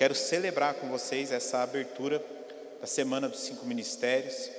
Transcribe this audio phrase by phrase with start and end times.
[0.00, 2.24] quero celebrar com vocês essa abertura
[2.80, 4.50] da Semana dos Cinco Ministérios.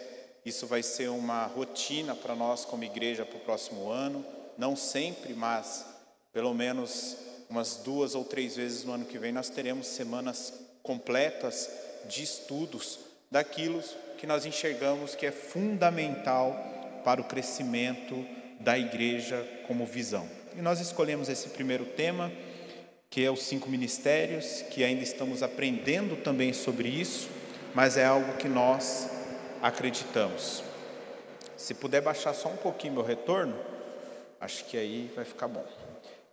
[0.45, 4.23] Isso vai ser uma rotina para nós como igreja para o próximo ano.
[4.55, 5.83] Não sempre, mas
[6.31, 7.17] pelo menos
[7.49, 10.53] umas duas ou três vezes no ano que vem nós teremos semanas
[10.83, 11.71] completas
[12.07, 12.99] de estudos
[13.31, 13.81] daquilo
[14.19, 16.55] que nós enxergamos que é fundamental
[17.03, 18.23] para o crescimento
[18.59, 20.29] da igreja como visão.
[20.55, 22.31] E nós escolhemos esse primeiro tema,
[23.11, 27.27] que é os cinco ministérios, que ainda estamos aprendendo também sobre isso,
[27.75, 29.09] mas é algo que nós
[29.61, 30.63] acreditamos.
[31.57, 33.53] Se puder baixar só um pouquinho meu retorno,
[34.39, 35.65] acho que aí vai ficar bom.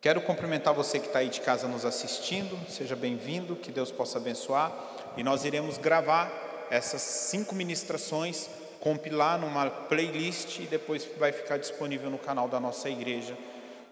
[0.00, 4.18] Quero cumprimentar você que está aí de casa nos assistindo, seja bem-vindo, que Deus possa
[4.18, 4.72] abençoar.
[5.16, 12.08] E nós iremos gravar essas cinco ministrações, compilar numa playlist e depois vai ficar disponível
[12.08, 13.36] no canal da nossa igreja.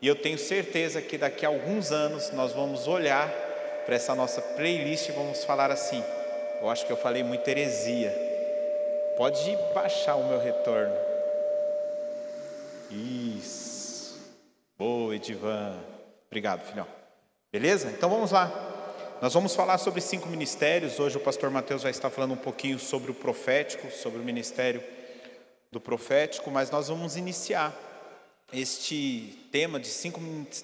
[0.00, 3.28] E eu tenho certeza que daqui a alguns anos nós vamos olhar
[3.86, 6.02] para essa nossa playlist e vamos falar assim:
[6.60, 8.12] eu acho que eu falei muita heresia.
[9.16, 10.94] Pode baixar o meu retorno.
[12.90, 14.18] Isso.
[14.78, 15.78] Boa, Edivan.
[16.26, 16.86] Obrigado, filhão.
[17.50, 17.88] Beleza?
[17.88, 18.52] Então vamos lá.
[19.22, 21.00] Nós vamos falar sobre cinco ministérios.
[21.00, 24.84] Hoje o pastor Mateus vai estar falando um pouquinho sobre o profético, sobre o ministério
[25.72, 27.74] do profético, mas nós vamos iniciar
[28.52, 30.20] este tema de cinco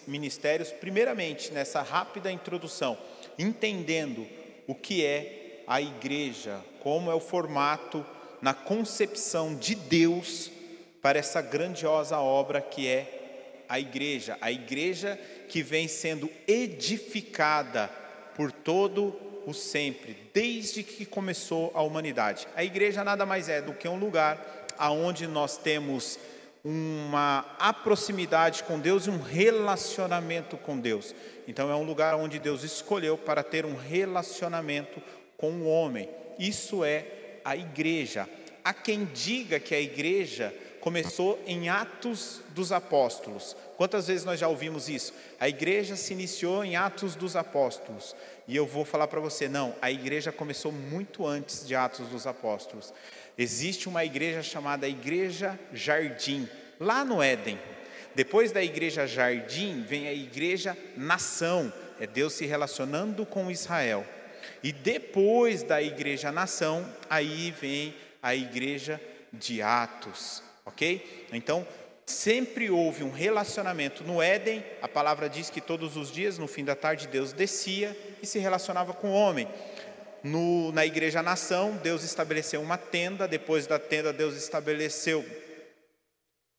[0.06, 2.96] ministérios, primeiramente nessa rápida introdução,
[3.38, 4.26] entendendo
[4.66, 8.04] o que é a igreja, como é o formato
[8.40, 10.50] na concepção de Deus
[11.00, 17.88] para essa grandiosa obra que é a igreja, a igreja que vem sendo edificada
[18.36, 22.46] por todo o sempre, desde que começou a humanidade.
[22.54, 26.18] A igreja nada mais é do que um lugar aonde nós temos
[26.64, 27.44] uma
[27.82, 31.14] proximidade com Deus e um relacionamento com Deus.
[31.46, 35.02] Então é um lugar onde Deus escolheu para ter um relacionamento
[35.36, 36.08] com o homem.
[36.38, 37.04] Isso é
[37.44, 38.28] a igreja.
[38.64, 43.56] Há quem diga que a igreja começou em Atos dos Apóstolos.
[43.76, 45.12] Quantas vezes nós já ouvimos isso?
[45.38, 48.16] A igreja se iniciou em Atos dos Apóstolos.
[48.48, 52.26] E eu vou falar para você, não, a igreja começou muito antes de Atos dos
[52.26, 52.92] Apóstolos.
[53.36, 56.48] Existe uma igreja chamada Igreja Jardim,
[56.78, 57.58] lá no Éden.
[58.14, 64.06] Depois da igreja Jardim, vem a igreja Nação, é Deus se relacionando com Israel.
[64.62, 69.00] E depois da igreja Nação, aí vem a igreja
[69.32, 71.26] de Atos, ok?
[71.32, 71.66] Então,
[72.04, 74.04] sempre houve um relacionamento.
[74.04, 77.96] No Éden, a palavra diz que todos os dias, no fim da tarde, Deus descia
[78.22, 79.48] e se relacionava com o homem.
[80.22, 85.24] No, na igreja nação, Deus estabeleceu uma tenda, depois da tenda, Deus estabeleceu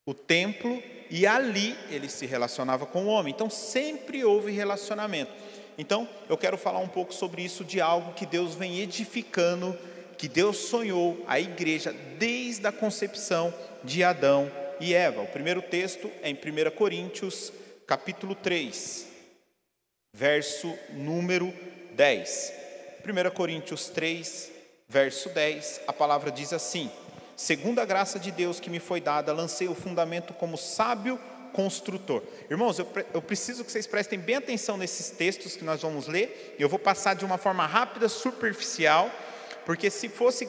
[0.06, 3.32] o templo, e ali ele se relacionava com o homem.
[3.32, 5.32] Então sempre houve relacionamento.
[5.78, 9.76] Então eu quero falar um pouco sobre isso, de algo que Deus vem edificando,
[10.18, 15.22] que Deus sonhou a igreja desde a concepção de Adão e Eva.
[15.22, 17.52] O primeiro texto é em 1 Coríntios,
[17.86, 19.06] capítulo 3,
[20.12, 21.52] verso número
[21.94, 22.63] 10.
[23.04, 24.50] 1 Coríntios 3,
[24.88, 26.90] verso 10, a palavra diz assim:
[27.36, 31.20] Segundo a graça de Deus que me foi dada, lancei o fundamento como sábio
[31.52, 32.22] construtor.
[32.50, 36.56] Irmãos, eu, eu, preciso que vocês prestem bem atenção nesses textos que nós vamos ler.
[36.58, 39.10] Eu vou passar de uma forma rápida, superficial,
[39.66, 40.48] porque se fosse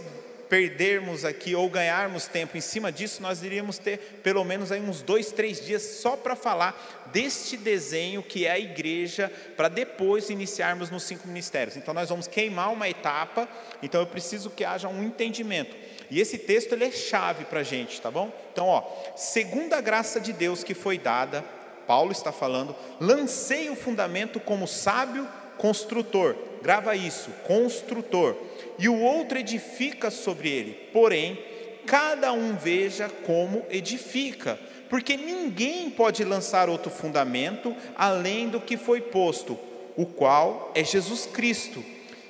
[0.50, 5.02] perdermos aqui ou ganharmos tempo em cima disso, nós iríamos ter pelo menos aí uns
[5.02, 10.90] dois, três dias só para falar deste desenho que é a igreja, para depois iniciarmos
[10.90, 11.78] nos cinco ministérios.
[11.78, 13.48] Então nós vamos queimar uma etapa,
[13.82, 15.76] então eu preciso que haja um entendimento.
[16.10, 18.32] E esse texto ele é chave para a gente, tá bom?
[18.52, 18.84] Então, ó,
[19.16, 21.44] segundo a graça de Deus que foi dada,
[21.88, 25.28] Paulo está falando, lancei o fundamento como sábio
[25.58, 26.36] construtor.
[26.62, 28.36] Grava isso, construtor
[28.78, 30.90] e o outro edifica sobre ele.
[30.92, 31.38] Porém,
[31.86, 34.60] cada um veja como edifica,
[34.90, 39.58] porque ninguém pode lançar outro fundamento além do que foi posto,
[39.96, 41.84] o qual é Jesus Cristo.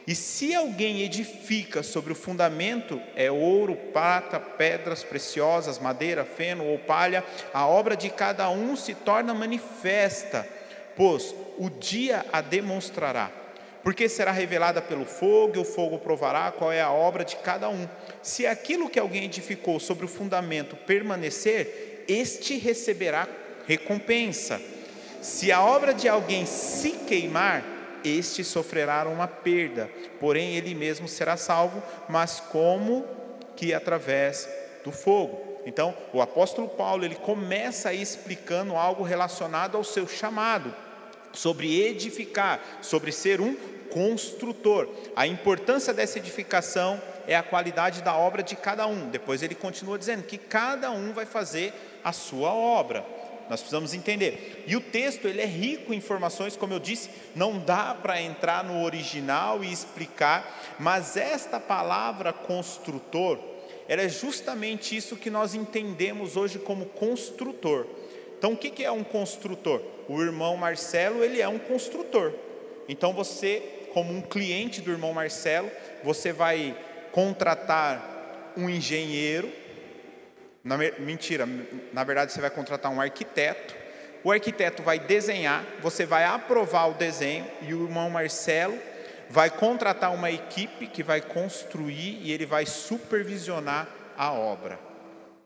[0.07, 6.77] E se alguém edifica sobre o fundamento, é ouro, prata, pedras preciosas, madeira, feno ou
[6.77, 10.47] palha, a obra de cada um se torna manifesta,
[10.95, 13.44] pois o dia a demonstrará
[13.85, 17.69] porque será revelada pelo fogo, e o fogo provará qual é a obra de cada
[17.69, 17.87] um.
[18.19, 23.27] Se aquilo que alguém edificou sobre o fundamento permanecer, este receberá
[23.67, 24.59] recompensa.
[25.21, 27.63] Se a obra de alguém se queimar,
[28.03, 29.87] este sofrerá uma perda,
[30.19, 33.05] porém ele mesmo será salvo, mas como
[33.55, 34.49] que através
[34.83, 35.59] do fogo.
[35.63, 40.73] Então, o apóstolo Paulo, ele começa explicando algo relacionado ao seu chamado,
[41.35, 43.55] sobre edificar, sobre ser um
[43.91, 44.89] construtor.
[45.15, 49.09] A importância dessa edificação é a qualidade da obra de cada um.
[49.09, 51.73] Depois ele continua dizendo que cada um vai fazer
[52.03, 53.05] a sua obra.
[53.49, 54.63] Nós precisamos entender.
[54.67, 58.63] E o texto ele é rico em informações, como eu disse, não dá para entrar
[58.63, 63.37] no original e explicar, mas esta palavra construtor,
[63.87, 67.85] ela é justamente isso que nós entendemos hoje como construtor.
[68.37, 69.81] Então, o que é um construtor?
[70.07, 72.33] O irmão Marcelo, ele é um construtor.
[72.87, 75.69] Então, você, como um cliente do irmão Marcelo,
[76.03, 76.77] você vai
[77.11, 79.51] contratar um engenheiro.
[80.63, 81.47] Na, mentira,
[81.93, 83.75] na verdade, você vai contratar um arquiteto.
[84.23, 88.77] O arquiteto vai desenhar, você vai aprovar o desenho e o irmão Marcelo
[89.29, 93.87] vai contratar uma equipe que vai construir e ele vai supervisionar
[94.17, 94.79] a obra.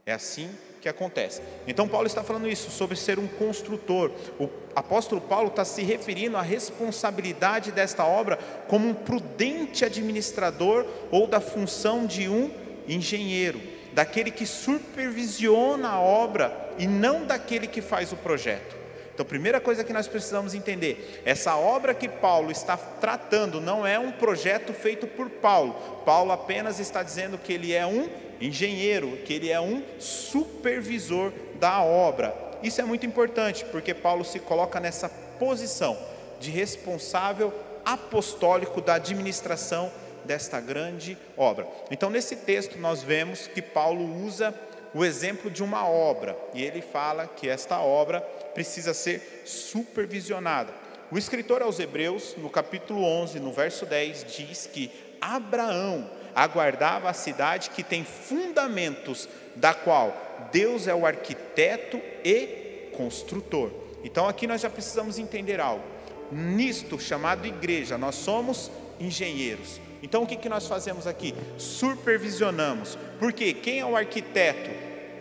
[0.06, 0.50] É assim
[0.82, 1.42] que acontece.
[1.68, 4.12] Então, Paulo está falando isso, sobre ser um construtor.
[4.40, 8.38] O apóstolo Paulo está se referindo à responsabilidade desta obra
[8.68, 12.52] como um prudente administrador ou da função de um
[12.88, 13.62] engenheiro,
[13.94, 18.80] daquele que supervisiona a obra e não daquele que faz o projeto.
[19.14, 24.00] Então, primeira coisa que nós precisamos entender: essa obra que Paulo está tratando não é
[24.00, 25.74] um projeto feito por Paulo.
[26.06, 28.08] Paulo apenas está dizendo que ele é um
[28.42, 32.34] engenheiro, que ele é um supervisor da obra.
[32.62, 35.98] Isso é muito importante, porque Paulo se coloca nessa posição
[36.40, 37.54] de responsável
[37.86, 39.92] apostólico da administração
[40.26, 41.68] desta grande obra.
[41.90, 44.54] Então, nesse texto, nós vemos que Paulo usa
[44.94, 48.22] o exemplo de uma obra, e ele fala que esta obra
[48.54, 50.74] precisa ser supervisionada.
[51.12, 56.10] O escritor aos Hebreus, no capítulo 11, no verso 10, diz que Abraão
[56.44, 60.16] aguardava a cidade que tem fundamentos, da qual
[60.52, 63.72] Deus é o arquiteto e construtor.
[64.04, 65.84] Então aqui nós já precisamos entender algo.
[66.32, 69.82] Nisto chamado igreja, nós somos engenheiros.
[70.02, 71.36] Então o que, que nós fazemos aqui?
[71.58, 72.98] Supervisionamos.
[73.20, 74.70] Porque quem é o arquiteto?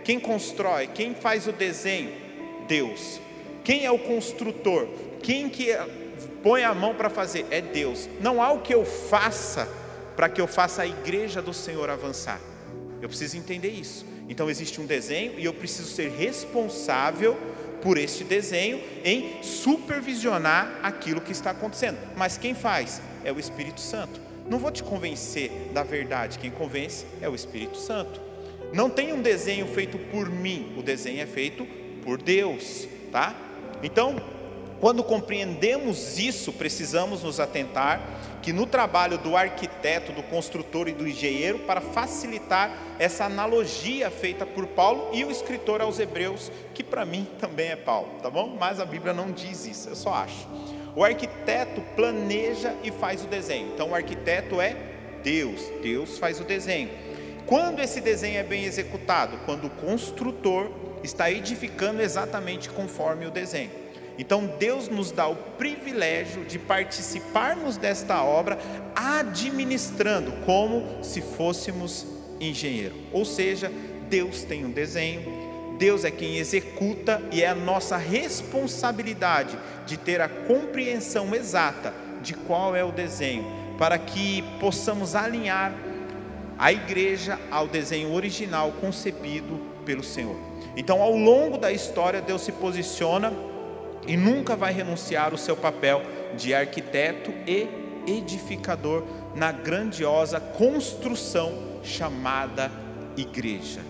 [0.04, 0.86] Quem constrói?
[0.86, 2.12] Quem faz o desenho?
[2.68, 3.20] Deus.
[3.64, 4.86] Quem é o construtor?
[5.22, 5.76] Quem que
[6.42, 7.44] põe a mão para fazer?
[7.50, 8.08] É Deus.
[8.20, 9.68] Não há o que eu faça
[10.18, 12.40] para que eu faça a igreja do Senhor avançar.
[13.00, 14.04] Eu preciso entender isso.
[14.28, 17.38] Então existe um desenho e eu preciso ser responsável
[17.80, 21.98] por este desenho em supervisionar aquilo que está acontecendo.
[22.16, 23.00] Mas quem faz?
[23.22, 24.20] É o Espírito Santo.
[24.50, 28.20] Não vou te convencer da verdade, quem convence é o Espírito Santo.
[28.72, 31.64] Não tem um desenho feito por mim, o desenho é feito
[32.02, 33.36] por Deus, tá?
[33.84, 34.16] Então,
[34.80, 38.00] quando compreendemos isso, precisamos nos atentar
[38.40, 44.46] que no trabalho do arquiteto, do construtor e do engenheiro, para facilitar essa analogia feita
[44.46, 48.56] por Paulo e o escritor aos Hebreus, que para mim também é Paulo, tá bom?
[48.58, 50.46] Mas a Bíblia não diz isso, eu só acho.
[50.94, 53.72] O arquiteto planeja e faz o desenho.
[53.74, 54.76] Então o arquiteto é
[55.22, 56.90] Deus, Deus faz o desenho.
[57.46, 59.38] Quando esse desenho é bem executado?
[59.44, 60.70] Quando o construtor
[61.02, 63.70] está edificando exatamente conforme o desenho.
[64.18, 68.58] Então Deus nos dá o privilégio de participarmos desta obra
[68.94, 72.04] administrando como se fôssemos
[72.40, 72.96] engenheiro.
[73.12, 73.70] Ou seja,
[74.10, 79.56] Deus tem um desenho, Deus é quem executa e é a nossa responsabilidade
[79.86, 83.46] de ter a compreensão exata de qual é o desenho,
[83.78, 85.72] para que possamos alinhar
[86.58, 90.36] a igreja ao desenho original concebido pelo Senhor.
[90.76, 93.32] Então, ao longo da história, Deus se posiciona
[94.06, 96.02] e nunca vai renunciar o seu papel
[96.36, 97.68] de arquiteto e
[98.06, 102.70] edificador na grandiosa construção chamada
[103.16, 103.80] igreja.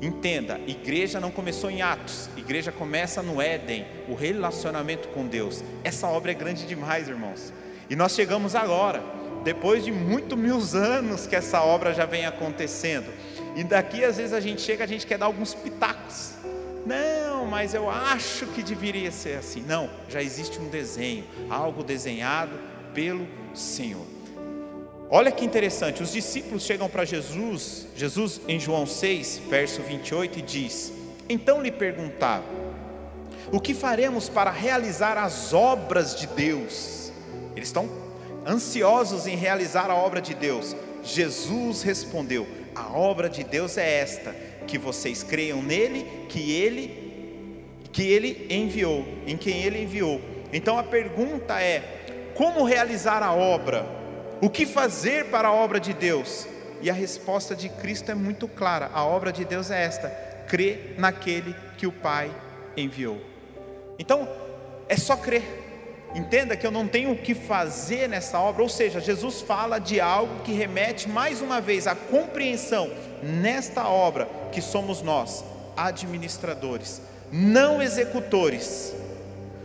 [0.00, 5.62] Entenda, igreja não começou em Atos, igreja começa no Éden, o relacionamento com Deus.
[5.82, 7.52] Essa obra é grande demais, irmãos.
[7.90, 9.02] E nós chegamos agora,
[9.42, 13.12] depois de muito mil anos que essa obra já vem acontecendo.
[13.56, 16.34] E daqui às vezes a gente chega, a gente quer dar alguns pitacos.
[16.86, 19.62] Não, mas eu acho que deveria ser assim.
[19.62, 22.52] Não, já existe um desenho, algo desenhado
[22.94, 24.06] pelo Senhor.
[25.10, 30.42] Olha que interessante, os discípulos chegam para Jesus, Jesus em João 6, verso 28, e
[30.42, 30.92] diz:
[31.28, 32.44] Então lhe perguntaram:
[33.50, 37.10] O que faremos para realizar as obras de Deus?
[37.56, 37.88] Eles estão
[38.46, 40.76] ansiosos em realizar a obra de Deus.
[41.02, 44.34] Jesus respondeu: A obra de Deus é esta
[44.68, 47.08] que vocês creiam nele, que ele
[47.90, 50.20] que ele enviou, em quem ele enviou.
[50.52, 53.84] Então a pergunta é: como realizar a obra?
[54.40, 56.46] O que fazer para a obra de Deus?
[56.80, 60.08] E a resposta de Cristo é muito clara: a obra de Deus é esta:
[60.46, 62.30] crer naquele que o Pai
[62.76, 63.20] enviou.
[63.98, 64.28] Então,
[64.88, 65.66] é só crer.
[66.14, 70.00] Entenda que eu não tenho o que fazer nessa obra, ou seja, Jesus fala de
[70.00, 72.90] algo que remete mais uma vez à compreensão
[73.22, 75.44] nesta obra que somos nós,
[75.76, 77.00] administradores,
[77.30, 78.94] não executores.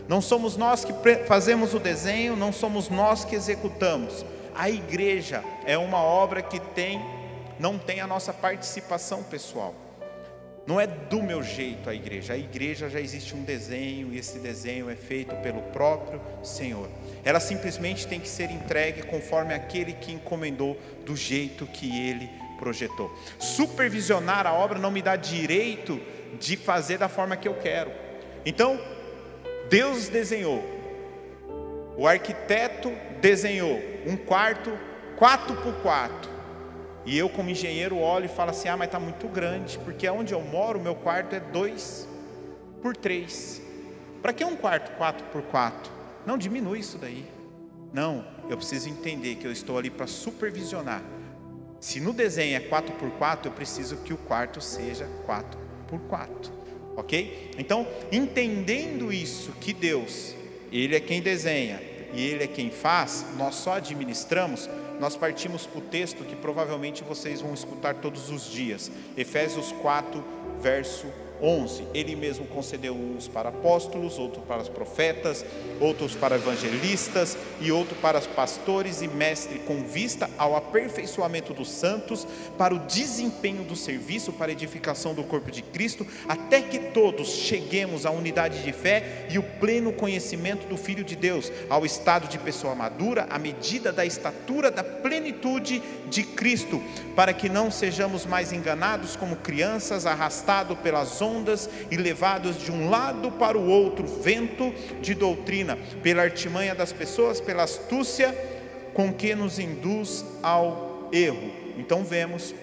[0.06, 0.92] Não somos nós que
[1.26, 4.24] fazemos o desenho, não somos nós que executamos.
[4.54, 7.00] A igreja é uma obra que tem
[7.58, 9.74] não tem a nossa participação pessoal.
[10.66, 12.32] Não é do meu jeito a igreja.
[12.32, 16.88] A igreja já existe um desenho e esse desenho é feito pelo próprio Senhor.
[17.22, 22.30] Ela simplesmente tem que ser entregue conforme aquele que encomendou, do jeito que ele
[22.64, 23.14] projetou.
[23.38, 26.00] Supervisionar a obra não me dá direito
[26.40, 27.92] de fazer da forma que eu quero.
[28.46, 28.80] Então,
[29.68, 30.64] Deus desenhou,
[31.96, 32.90] o arquiteto
[33.20, 34.72] desenhou um quarto
[35.16, 36.34] 4 por 4
[37.06, 40.32] e eu, como engenheiro, olho e falo assim: ah, mas está muito grande, porque onde
[40.32, 42.08] eu moro, meu quarto é 2
[42.80, 43.62] por 3.
[44.22, 45.92] Para que um quarto 4 por 4?
[46.24, 47.26] Não diminui isso daí.
[47.92, 51.02] Não, eu preciso entender que eu estou ali para supervisionar.
[51.84, 56.00] Se no desenho é 4 por 4, eu preciso que o quarto seja 4 por
[56.00, 56.50] 4.
[56.96, 57.50] Ok?
[57.58, 60.34] Então, entendendo isso, que Deus,
[60.72, 61.82] Ele é quem desenha
[62.14, 64.66] e Ele é quem faz, nós só administramos
[64.98, 70.24] nós partimos para o texto que provavelmente vocês vão escutar todos os dias, Efésios 4,
[70.60, 71.06] verso
[71.44, 71.84] 11.
[71.92, 75.44] Ele mesmo concedeu uns para apóstolos, outros para os profetas,
[75.78, 82.26] outros para evangelistas e outros para pastores e mestres, com vista ao aperfeiçoamento dos santos,
[82.56, 87.28] para o desempenho do serviço, para a edificação do corpo de Cristo, até que todos
[87.28, 92.28] cheguemos à unidade de fé e o pleno conhecimento do Filho de Deus, ao estado
[92.28, 96.82] de pessoa madura, à medida da estatura da plenitude de Cristo,
[97.14, 101.33] para que não sejamos mais enganados como crianças, arrastados pelas ondas
[101.90, 107.40] e levados de um lado para o outro, vento de doutrina, pela artimanha das pessoas,
[107.40, 108.34] pela astúcia
[108.92, 111.50] com que nos induz ao erro.
[111.78, 112.54] Então vemos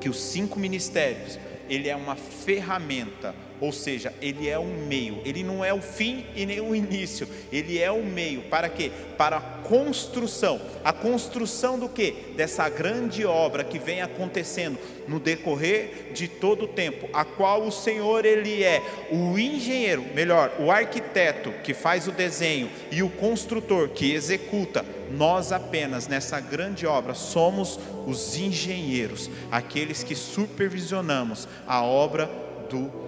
[0.00, 5.42] que os cinco ministérios, ele é uma ferramenta ou seja, ele é um meio, ele
[5.42, 8.90] não é o fim e nem o início, ele é o meio, para quê?
[9.16, 12.12] Para a construção, a construção do que?
[12.36, 17.72] Dessa grande obra que vem acontecendo no decorrer de todo o tempo, a qual o
[17.72, 23.88] Senhor ele é o engenheiro, melhor, o arquiteto que faz o desenho e o construtor
[23.88, 24.84] que executa.
[25.10, 32.28] Nós apenas nessa grande obra somos os engenheiros, aqueles que supervisionamos a obra
[32.68, 33.05] do Senhor.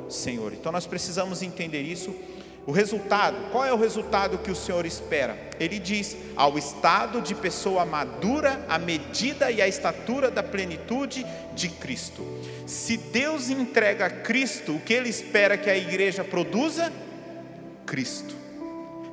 [0.52, 2.14] Então nós precisamos entender isso.
[2.66, 5.38] O resultado, qual é o resultado que o Senhor espera?
[5.58, 11.24] Ele diz: ao estado de pessoa madura, à medida e à estatura da plenitude
[11.54, 12.22] de Cristo.
[12.66, 16.92] Se Deus entrega a Cristo, o que Ele espera que a igreja produza?
[17.86, 18.36] Cristo.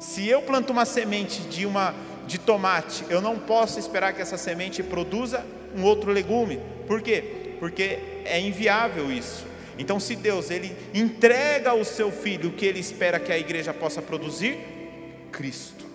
[0.02, 1.96] Se eu planto uma semente de uma
[2.28, 6.60] de tomate, eu não posso esperar que essa semente produza um outro legume.
[6.88, 7.56] Por quê?
[7.60, 9.46] Porque é inviável isso.
[9.78, 13.74] Então, se Deus ele entrega ao seu filho o que ele espera que a igreja
[13.74, 14.58] possa produzir,
[15.32, 15.86] Cristo.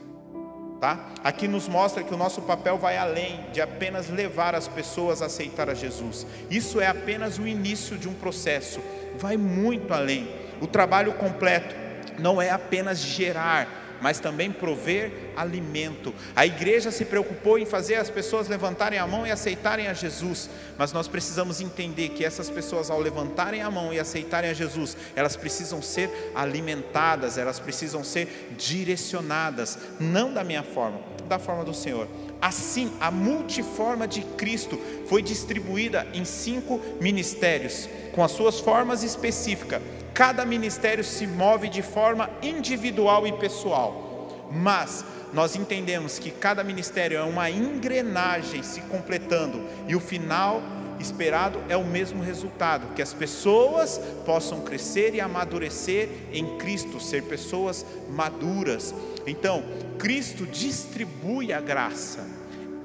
[0.81, 1.11] Tá?
[1.23, 5.27] Aqui nos mostra que o nosso papel vai além de apenas levar as pessoas a
[5.27, 6.27] aceitar a Jesus.
[6.51, 8.81] Isso é apenas o início de um processo,
[9.19, 10.35] vai muito além.
[10.61, 11.75] O trabalho completo
[12.19, 13.69] não é apenas gerar,
[14.01, 16.15] mas também prover alimento.
[16.35, 20.49] A igreja se preocupou em fazer as pessoas levantarem a mão e aceitarem a Jesus,
[20.79, 24.97] mas nós precisamos entender que essas pessoas, ao levantarem a mão e aceitarem a Jesus,
[25.15, 31.75] elas precisam ser alimentadas, elas precisam ser direcionadas, não da minha forma, da forma do
[31.75, 32.09] Senhor.
[32.41, 39.83] Assim, a multiforma de Cristo foi distribuída em cinco ministérios, com as suas formas específicas
[40.21, 47.17] Cada ministério se move de forma individual e pessoal, mas nós entendemos que cada ministério
[47.17, 50.61] é uma engrenagem se completando e o final
[51.01, 57.23] esperado é o mesmo resultado, que as pessoas possam crescer e amadurecer em Cristo, ser
[57.25, 58.95] pessoas maduras.
[59.27, 59.65] Então,
[59.99, 62.27] Cristo distribui a graça.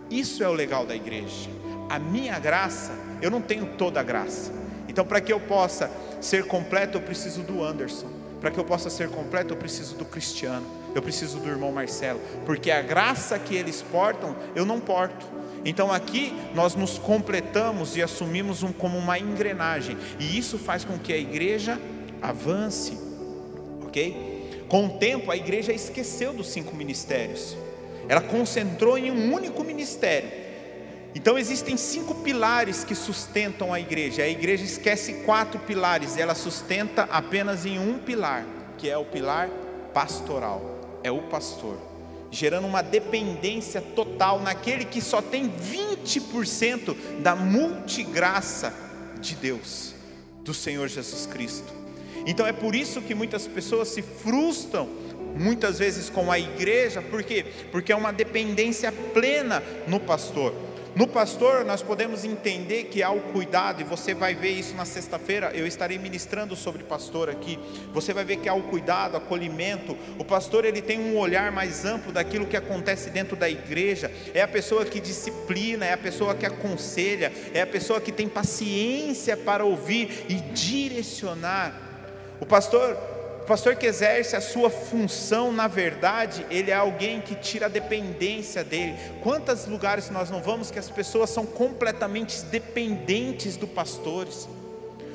[0.10, 1.50] Isso é o legal da igreja.
[1.90, 4.52] A minha graça, eu não tenho toda a graça.
[4.88, 5.90] Então, para que eu possa
[6.22, 8.10] ser completo, eu preciso do Anderson.
[8.40, 10.66] Para que eu possa ser completo, eu preciso do Cristiano.
[10.94, 12.20] Eu preciso do irmão Marcelo.
[12.46, 15.35] Porque a graça que eles portam, eu não porto.
[15.66, 19.98] Então aqui nós nos completamos e assumimos um, como uma engrenagem.
[20.20, 21.82] E isso faz com que a igreja
[22.22, 22.98] avance.
[23.86, 24.64] Ok?
[24.70, 27.58] Com o tempo, a igreja esqueceu dos cinco ministérios.
[28.08, 30.46] Ela concentrou em um único ministério
[31.16, 34.22] então existem cinco pilares que sustentam a igreja.
[34.22, 38.46] A igreja esquece quatro pilares, ela sustenta apenas em um pilar,
[38.78, 39.50] que é o pilar
[39.94, 40.62] pastoral.
[41.02, 41.78] É o pastor.
[42.36, 48.74] Gerando uma dependência total naquele que só tem 20% da multigraça
[49.22, 49.96] de Deus,
[50.44, 51.74] do Senhor Jesus Cristo.
[52.28, 54.90] Então é por isso que muitas pessoas se frustram
[55.38, 57.46] muitas vezes com a igreja, por quê?
[57.72, 60.54] Porque é uma dependência plena no pastor.
[60.96, 64.86] No pastor, nós podemos entender que há o cuidado, e você vai ver isso na
[64.86, 67.60] sexta-feira, eu estarei ministrando sobre pastor aqui.
[67.92, 69.98] Você vai ver que há o cuidado, acolhimento.
[70.18, 74.10] O pastor, ele tem um olhar mais amplo daquilo que acontece dentro da igreja.
[74.34, 78.30] É a pessoa que disciplina, é a pessoa que aconselha, é a pessoa que tem
[78.30, 81.78] paciência para ouvir e direcionar.
[82.40, 82.98] O pastor,
[83.46, 87.70] o pastor que exerce a sua função, na verdade, ele é alguém que tira a
[87.70, 88.98] dependência dele.
[89.22, 94.50] Quantos lugares nós não vamos que as pessoas são completamente dependentes do pastores?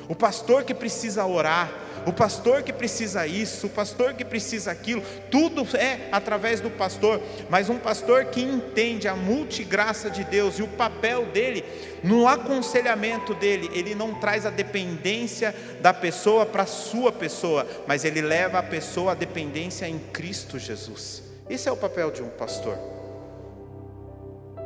[0.07, 1.69] O pastor que precisa orar,
[2.05, 7.21] o pastor que precisa isso, o pastor que precisa aquilo, tudo é através do pastor,
[7.49, 11.63] mas um pastor que entende a multigraça de Deus e o papel dele
[12.03, 18.03] no aconselhamento dele, ele não traz a dependência da pessoa para a sua pessoa, mas
[18.03, 21.23] ele leva a pessoa à dependência em Cristo Jesus.
[21.49, 22.77] Esse é o papel de um pastor.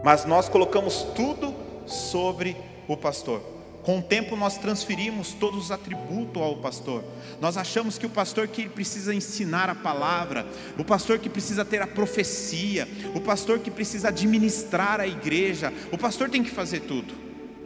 [0.04, 1.54] Mas nós colocamos tudo
[1.86, 2.56] sobre
[2.88, 3.55] o pastor.
[3.86, 7.04] Com o tempo nós transferimos todos os atributos ao pastor.
[7.40, 10.44] Nós achamos que o pastor que precisa ensinar a palavra,
[10.76, 16.00] o pastor que precisa ter a profecia, o pastor que precisa administrar a igreja, o
[16.00, 17.14] pastor tem que fazer tudo.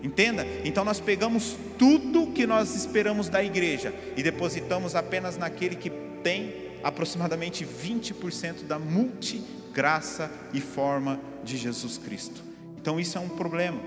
[0.03, 0.45] Entenda?
[0.65, 5.89] Então nós pegamos tudo que nós esperamos da igreja e depositamos apenas naquele que
[6.21, 12.43] tem aproximadamente 20% da multigraça e forma de Jesus Cristo.
[12.81, 13.79] Então isso é um problema.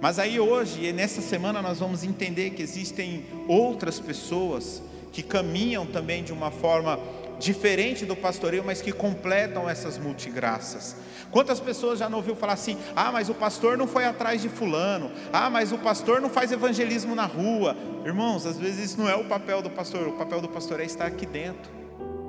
[0.00, 5.84] Mas aí hoje, e nessa semana, nós vamos entender que existem outras pessoas que caminham
[5.84, 6.98] também de uma forma
[7.38, 10.96] diferente do pastoreio, mas que completam essas multigraças.
[11.30, 14.48] Quantas pessoas já não ouviu falar assim: ah, mas o pastor não foi atrás de
[14.48, 17.76] fulano, ah, mas o pastor não faz evangelismo na rua.
[18.04, 20.84] Irmãos, às vezes isso não é o papel do pastor, o papel do pastor é
[20.84, 21.79] estar aqui dentro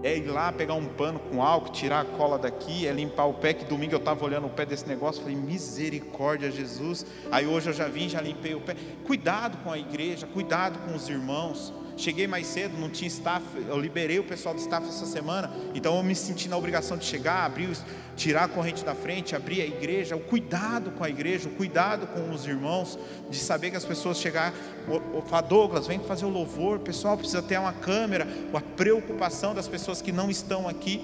[0.03, 3.33] é ir lá pegar um pano com álcool, tirar a cola daqui, é limpar o
[3.33, 7.05] pé, que domingo eu estava olhando o pé desse negócio, falei, misericórdia, Jesus.
[7.31, 8.75] Aí hoje eu já vim, já limpei o pé.
[9.05, 11.73] Cuidado com a igreja, cuidado com os irmãos.
[11.97, 15.95] Cheguei mais cedo, não tinha staff, eu liberei o pessoal do staff essa semana, então
[15.97, 17.69] eu me senti na obrigação de chegar, abrir,
[18.15, 22.07] tirar a corrente da frente, abrir a igreja, o cuidado com a igreja, o cuidado
[22.07, 22.97] com os irmãos,
[23.29, 24.53] de saber que as pessoas chegar,
[24.87, 29.67] o, Douglas, vem fazer o louvor, o pessoal precisa ter uma câmera, a preocupação das
[29.67, 31.01] pessoas que não estão aqui.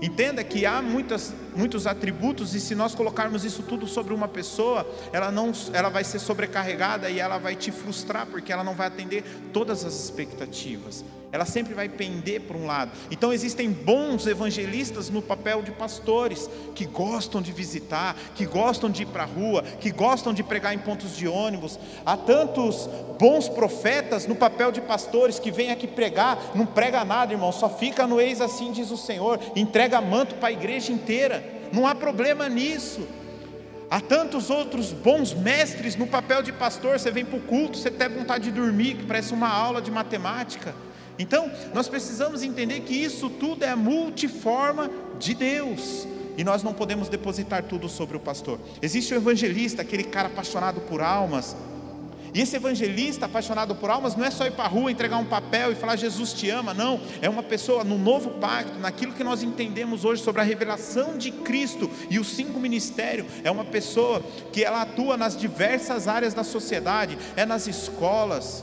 [0.00, 4.86] Entenda que há muitas, muitos atributos e se nós colocarmos isso tudo sobre uma pessoa,
[5.12, 8.88] ela não, ela vai ser sobrecarregada e ela vai te frustrar porque ela não vai
[8.88, 12.92] atender todas as expectativas ela sempre vai pender para um lado.
[13.10, 19.02] Então existem bons evangelistas no papel de pastores, que gostam de visitar, que gostam de
[19.02, 21.78] ir para a rua, que gostam de pregar em pontos de ônibus.
[22.04, 27.32] Há tantos bons profetas no papel de pastores que vêm aqui pregar, não prega nada,
[27.32, 31.44] irmão, só fica no eis assim diz o Senhor, entrega manto para a igreja inteira.
[31.72, 33.06] Não há problema nisso.
[33.90, 36.98] Há tantos outros bons mestres no papel de pastor.
[36.98, 39.90] Você vem para o culto, você tem vontade de dormir, que parece uma aula de
[39.90, 40.74] matemática.
[41.18, 46.06] Então, nós precisamos entender que isso tudo é multiforma de Deus.
[46.36, 48.60] E nós não podemos depositar tudo sobre o pastor.
[48.82, 51.56] Existe o evangelista, aquele cara apaixonado por almas.
[52.34, 55.24] E esse evangelista apaixonado por almas não é só ir para a rua, entregar um
[55.24, 57.00] papel e falar Jesus te ama, não.
[57.22, 61.30] É uma pessoa no novo pacto, naquilo que nós entendemos hoje sobre a revelação de
[61.30, 63.26] Cristo e os cinco ministérios.
[63.42, 68.62] É uma pessoa que ela atua nas diversas áreas da sociedade, é nas escolas,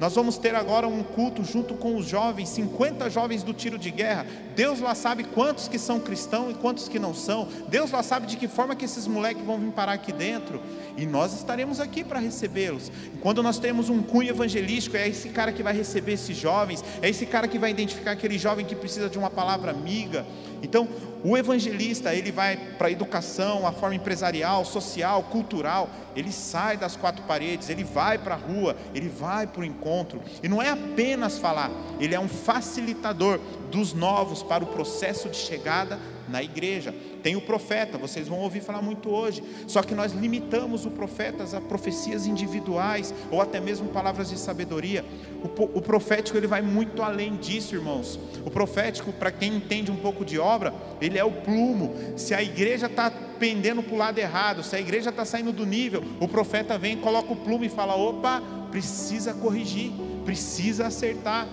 [0.00, 3.90] nós vamos ter agora um culto junto com os jovens, 50 jovens do tiro de
[3.90, 4.26] guerra.
[4.56, 7.46] Deus lá sabe quantos que são cristãos e quantos que não são.
[7.68, 10.58] Deus lá sabe de que forma que esses moleques vão vir parar aqui dentro.
[10.96, 12.90] E nós estaremos aqui para recebê-los.
[13.20, 17.10] Quando nós temos um cunho evangelístico, é esse cara que vai receber esses jovens, é
[17.10, 20.24] esse cara que vai identificar aquele jovem que precisa de uma palavra amiga.
[20.62, 20.88] Então,
[21.22, 26.96] o evangelista, ele vai para a educação, a forma empresarial, social, cultural, ele sai das
[26.96, 30.22] quatro paredes, ele vai para a rua, ele vai para o encontro.
[30.42, 33.38] E não é apenas falar, ele é um facilitador
[33.70, 35.98] dos novos para o processo de chegada
[36.30, 36.94] na igreja.
[37.22, 39.42] Tem o profeta, vocês vão ouvir falar muito hoje.
[39.66, 45.04] Só que nós limitamos o profeta a profecias individuais ou até mesmo palavras de sabedoria.
[45.42, 48.18] O, o profético ele vai muito além disso, irmãos.
[48.44, 51.94] O profético, para quem entende um pouco de obra, ele é o plumo.
[52.16, 55.64] Se a igreja está pendendo para o lado errado, se a igreja está saindo do
[55.64, 59.90] nível, o profeta vem, coloca o plumo e fala: opa, precisa corrigir,
[60.24, 61.48] precisa acertar.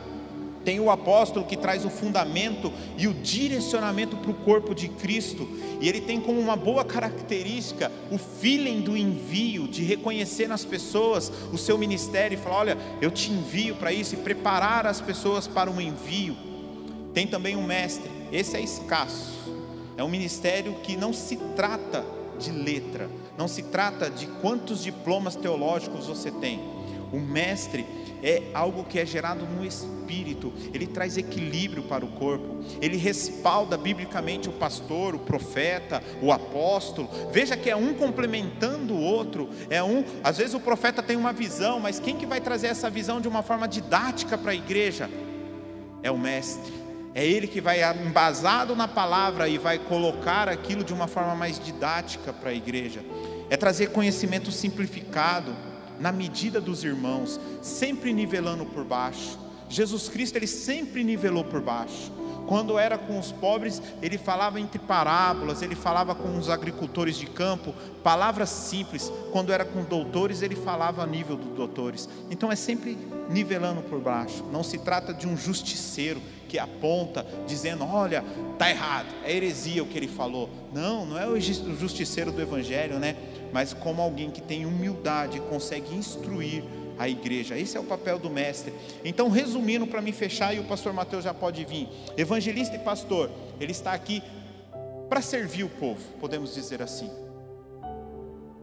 [0.67, 5.47] Tem o apóstolo que traz o fundamento e o direcionamento para o corpo de Cristo.
[5.79, 11.31] E ele tem como uma boa característica o feeling do envio, de reconhecer nas pessoas
[11.53, 15.47] o seu ministério e falar: olha, eu te envio para isso e preparar as pessoas
[15.47, 16.35] para um envio.
[17.13, 19.31] Tem também um mestre, esse é escasso.
[19.95, 22.03] É um ministério que não se trata
[22.37, 26.59] de letra, não se trata de quantos diplomas teológicos você tem.
[27.13, 27.85] O mestre
[28.23, 33.77] é algo que é gerado no espírito, ele traz equilíbrio para o corpo, ele respalda
[33.77, 37.09] biblicamente o pastor, o profeta, o apóstolo.
[37.31, 41.33] Veja que é um complementando o outro, é um, às vezes o profeta tem uma
[41.33, 45.09] visão, mas quem que vai trazer essa visão de uma forma didática para a igreja?
[46.01, 46.87] É o mestre.
[47.13, 51.59] É ele que vai embasado na palavra e vai colocar aquilo de uma forma mais
[51.59, 53.03] didática para a igreja.
[53.49, 55.55] É trazer conhecimento simplificado
[55.99, 59.37] na medida dos irmãos, sempre nivelando por baixo.
[59.69, 62.11] Jesus Cristo, ele sempre nivelou por baixo.
[62.47, 67.25] Quando era com os pobres, ele falava entre parábolas, ele falava com os agricultores de
[67.25, 69.11] campo, palavras simples.
[69.33, 72.07] Quando era com doutores, ele falava a nível dos doutores.
[72.31, 72.97] Então é sempre
[73.29, 74.45] nivelando por baixo.
[74.49, 78.23] Não se trata de um justiceiro que aponta dizendo: "Olha,
[78.57, 80.49] tá errado, é heresia o que ele falou".
[80.73, 83.17] Não, não é o justiceiro do evangelho, né?
[83.51, 86.63] Mas como alguém que tem humildade, consegue instruir
[86.97, 87.57] a igreja.
[87.57, 88.73] Esse é o papel do mestre.
[89.03, 91.87] Então, resumindo para me fechar e o pastor Mateus já pode vir.
[92.17, 93.29] Evangelista e pastor,
[93.59, 94.21] ele está aqui
[95.09, 97.09] para servir o povo, podemos dizer assim.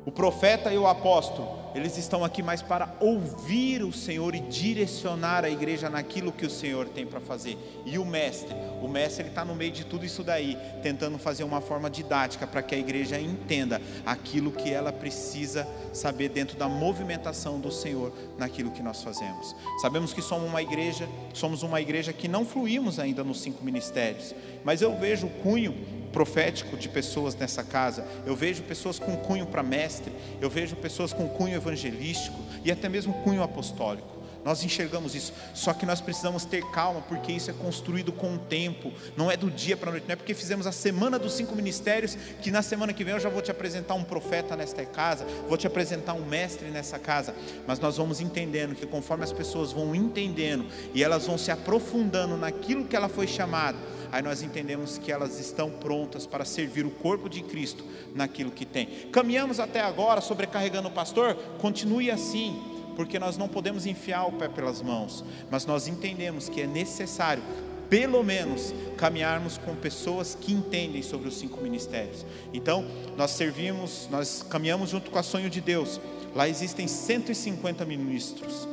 [0.04, 5.44] O profeta e o apóstolo, eles estão aqui mais para ouvir o Senhor e direcionar
[5.44, 7.58] a igreja naquilo que o Senhor tem para fazer.
[7.84, 11.60] E o mestre, o mestre está no meio de tudo isso daí, tentando fazer uma
[11.60, 17.58] forma didática para que a igreja entenda aquilo que ela precisa saber dentro da movimentação
[17.58, 19.54] do Senhor naquilo que nós fazemos.
[19.80, 24.34] Sabemos que somos uma igreja, somos uma igreja que não fluímos ainda nos cinco ministérios,
[24.64, 25.74] mas eu vejo cunho
[26.12, 28.06] profético de pessoas nessa casa.
[28.24, 32.88] Eu vejo pessoas com cunho para mestre, eu vejo pessoas com cunho evangelístico e até
[32.88, 34.13] mesmo cunho apostólico.
[34.44, 38.38] Nós enxergamos isso, só que nós precisamos ter calma, porque isso é construído com o
[38.38, 41.32] tempo, não é do dia para a noite, não é porque fizemos a semana dos
[41.32, 44.84] cinco ministérios, que na semana que vem eu já vou te apresentar um profeta nesta
[44.84, 47.34] casa, vou te apresentar um mestre nessa casa,
[47.66, 52.36] mas nós vamos entendendo que conforme as pessoas vão entendendo e elas vão se aprofundando
[52.36, 53.78] naquilo que ela foi chamada,
[54.12, 58.66] aí nós entendemos que elas estão prontas para servir o corpo de Cristo naquilo que
[58.66, 58.86] tem.
[59.10, 64.48] Caminhamos até agora sobrecarregando o pastor, continue assim, porque nós não podemos enfiar o pé
[64.48, 67.42] pelas mãos, mas nós entendemos que é necessário
[67.88, 72.24] pelo menos caminharmos com pessoas que entendem sobre os cinco ministérios.
[72.52, 72.84] Então,
[73.16, 76.00] nós servimos, nós caminhamos junto com a sonho de Deus.
[76.34, 78.66] Lá existem 150 ministros.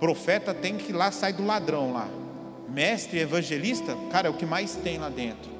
[0.00, 2.08] Profeta tem que ir lá sair do ladrão lá
[2.72, 5.50] mestre, evangelista, cara, é o que mais tem lá dentro.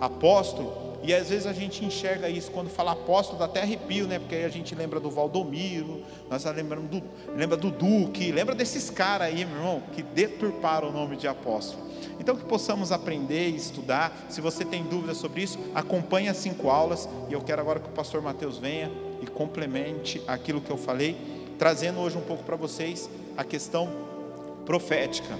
[0.00, 4.20] Apóstolo, e às vezes a gente enxerga isso, quando fala apóstolo, dá até arrepio, né?
[4.20, 7.02] Porque aí a gente lembra do Valdomiro, nós lembramos do,
[7.34, 11.90] lembra do Duque, lembra desses caras aí, meu irmão, que deturparam o nome de apóstolo.
[12.20, 14.26] Então que possamos aprender e estudar.
[14.28, 17.08] Se você tem dúvidas sobre isso, acompanhe as cinco aulas.
[17.28, 21.16] E eu quero agora que o pastor Mateus venha e complemente aquilo que eu falei,
[21.58, 23.88] trazendo hoje um pouco para vocês a questão
[24.64, 25.36] profética.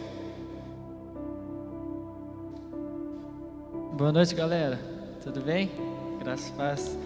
[3.93, 4.92] Boa noite, galera.
[5.23, 5.71] Tudo bem?
[6.19, 6.99] Graças a Deus.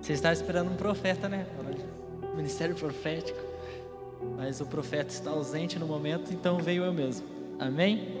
[0.00, 1.44] Você está esperando um profeta, né?
[2.36, 3.40] Ministério profético.
[4.36, 7.26] Mas o profeta está ausente no momento, então veio eu mesmo.
[7.58, 8.20] Amém?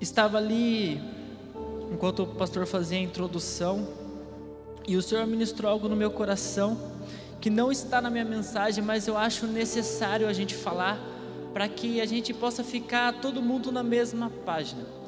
[0.00, 1.00] Estava ali,
[1.92, 3.86] enquanto o pastor fazia a introdução,
[4.88, 6.76] e o Senhor ministrou algo no meu coração,
[7.40, 10.98] que não está na minha mensagem, mas eu acho necessário a gente falar,
[11.52, 15.01] para que a gente possa ficar todo mundo na mesma página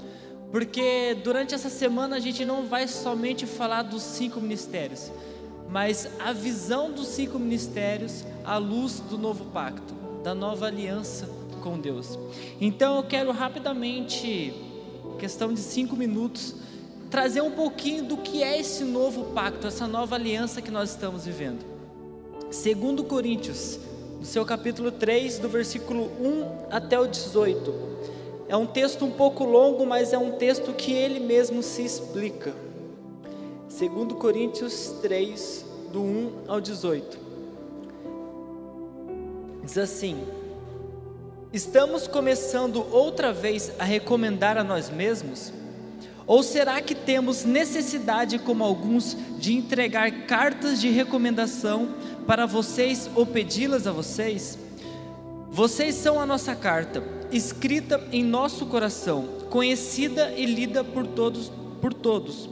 [0.50, 5.10] porque durante essa semana a gente não vai somente falar dos cinco ministérios,
[5.68, 11.28] mas a visão dos cinco ministérios à luz do novo pacto, da nova aliança
[11.60, 12.18] com Deus.
[12.60, 14.54] Então eu quero rapidamente,
[15.18, 16.54] questão de cinco minutos,
[17.10, 21.24] trazer um pouquinho do que é esse novo pacto, essa nova aliança que nós estamos
[21.24, 21.64] vivendo.
[22.50, 23.78] Segundo Coríntios,
[24.18, 27.74] no seu capítulo 3, do versículo 1 até o 18.
[28.48, 32.54] É um texto um pouco longo, mas é um texto que ele mesmo se explica.
[33.68, 37.18] Segundo Coríntios 3, do 1 ao 18.
[39.64, 40.26] Diz assim:
[41.52, 45.52] Estamos começando outra vez a recomendar a nós mesmos?
[46.26, 51.94] Ou será que temos necessidade, como alguns, de entregar cartas de recomendação
[52.26, 54.58] para vocês ou pedi-las a vocês?
[55.50, 61.92] Vocês são a nossa carta escrita em nosso coração, conhecida e lida por todos, por
[61.92, 62.48] todos.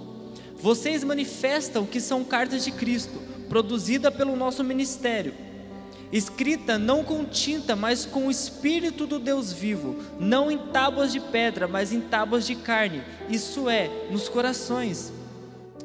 [0.56, 5.34] Vocês manifestam que são cartas de Cristo, produzida pelo nosso ministério,
[6.12, 11.20] escrita não com tinta, mas com o espírito do Deus vivo, não em tábuas de
[11.20, 15.12] pedra, mas em tábuas de carne, isso é, nos corações.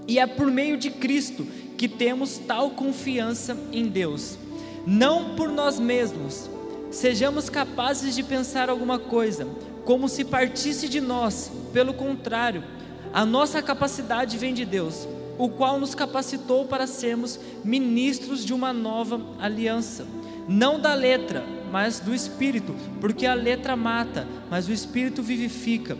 [0.07, 1.45] E é por meio de Cristo
[1.77, 4.37] que temos tal confiança em Deus,
[4.85, 6.49] não por nós mesmos
[6.91, 9.47] sejamos capazes de pensar alguma coisa,
[9.85, 12.63] como se partisse de nós, pelo contrário,
[13.13, 18.73] a nossa capacidade vem de Deus, o qual nos capacitou para sermos ministros de uma
[18.73, 20.05] nova aliança,
[20.47, 25.97] não da letra, mas do espírito, porque a letra mata, mas o espírito vivifica.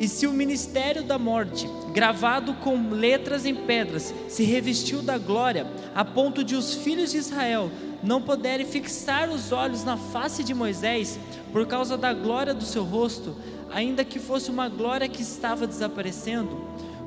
[0.00, 5.66] E se o ministério da morte, gravado com letras em pedras, se revestiu da glória,
[5.94, 7.70] a ponto de os filhos de Israel
[8.02, 11.20] não puderem fixar os olhos na face de Moisés
[11.52, 13.36] por causa da glória do seu rosto,
[13.70, 16.64] ainda que fosse uma glória que estava desaparecendo,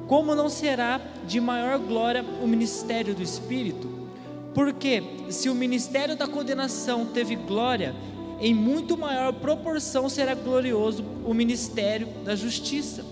[0.07, 3.89] como não será de maior glória o ministério do Espírito?
[4.53, 7.95] Porque se o ministério da condenação teve glória,
[8.43, 13.05] em muito maior proporção será glorioso o ministério da justiça.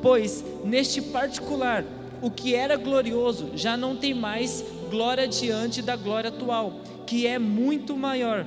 [0.00, 1.84] Pois neste particular,
[2.22, 7.40] o que era glorioso já não tem mais glória diante da glória atual, que é
[7.40, 8.46] muito maior.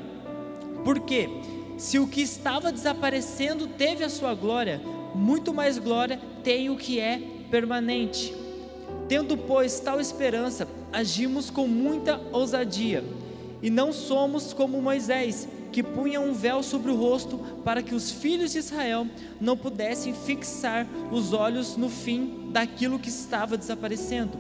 [0.86, 1.30] Porque
[1.78, 4.82] se o que estava desaparecendo teve a sua glória,
[5.14, 8.34] muito mais glória tem o que é permanente.
[9.10, 13.04] Tendo, pois, tal esperança, agimos com muita ousadia,
[13.62, 18.12] e não somos como Moisés, que punha um véu sobre o rosto para que os
[18.12, 19.08] filhos de Israel
[19.40, 24.38] não pudessem fixar os olhos no fim daquilo que estava desaparecendo.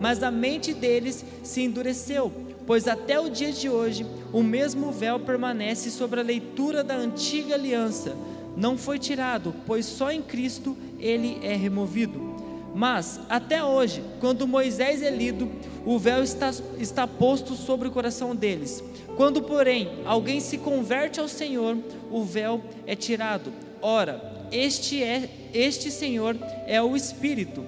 [0.00, 5.18] Mas a mente deles se endureceu pois até o dia de hoje o mesmo véu
[5.18, 8.14] permanece sobre a leitura da antiga aliança.
[8.54, 12.20] Não foi tirado, pois só em Cristo ele é removido.
[12.74, 15.50] Mas, até hoje, quando Moisés é lido,
[15.86, 18.84] o véu está, está posto sobre o coração deles.
[19.18, 21.76] Quando, porém, alguém se converte ao Senhor,
[22.08, 23.52] o véu é tirado.
[23.82, 26.36] Ora, este é este Senhor
[26.68, 27.66] é o Espírito.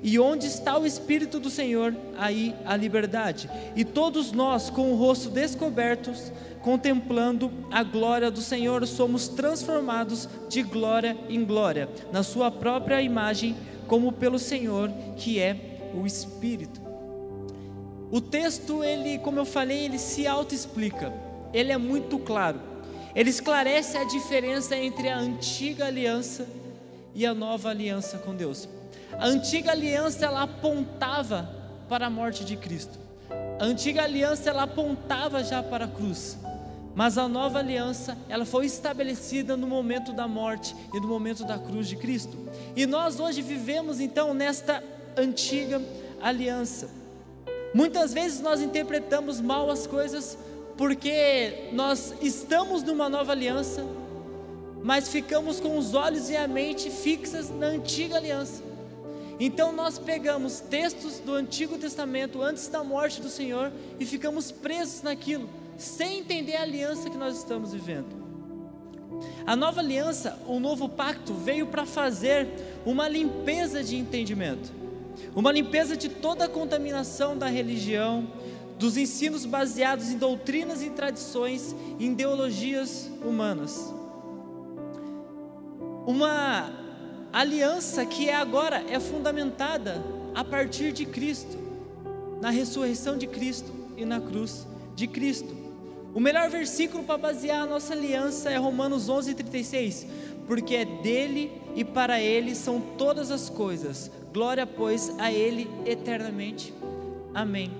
[0.00, 3.50] E onde está o Espírito do Senhor, aí a liberdade.
[3.74, 10.62] E todos nós, com o rosto descobertos, contemplando a glória do Senhor, somos transformados de
[10.62, 13.56] glória em glória, na Sua própria imagem,
[13.88, 16.91] como pelo Senhor, que é o Espírito.
[18.12, 21.10] O texto, ele, como eu falei, ele se autoexplica,
[21.50, 22.60] ele é muito claro,
[23.14, 26.46] ele esclarece a diferença entre a antiga aliança
[27.14, 28.68] e a nova aliança com Deus.
[29.18, 31.48] A antiga aliança ela apontava
[31.88, 32.98] para a morte de Cristo.
[33.58, 36.38] A antiga aliança ela apontava já para a cruz.
[36.94, 41.58] Mas a nova aliança, ela foi estabelecida no momento da morte e no momento da
[41.58, 42.36] cruz de Cristo.
[42.76, 44.84] E nós hoje vivemos então nesta
[45.16, 45.80] antiga
[46.20, 47.00] aliança.
[47.74, 50.36] Muitas vezes nós interpretamos mal as coisas
[50.76, 53.84] porque nós estamos numa nova aliança,
[54.82, 58.62] mas ficamos com os olhos e a mente fixas na antiga aliança.
[59.38, 65.02] Então nós pegamos textos do Antigo Testamento antes da morte do Senhor e ficamos presos
[65.02, 68.22] naquilo, sem entender a aliança que nós estamos vivendo.
[69.46, 72.48] A nova aliança, o novo pacto, veio para fazer
[72.84, 74.72] uma limpeza de entendimento,
[75.34, 78.28] uma limpeza de toda a contaminação da religião,
[78.78, 83.92] dos ensinos baseados em doutrinas e tradições, em ideologias humanas.
[86.06, 86.72] Uma
[87.32, 90.02] aliança que é agora é fundamentada
[90.34, 91.56] a partir de Cristo,
[92.40, 95.62] na ressurreição de Cristo e na cruz de Cristo.
[96.14, 100.06] O melhor versículo para basear a nossa aliança é Romanos 11:36,
[100.46, 104.10] porque é dele e para ele são todas as coisas.
[104.32, 106.72] Glória, pois, a ele eternamente.
[107.34, 107.70] Amém.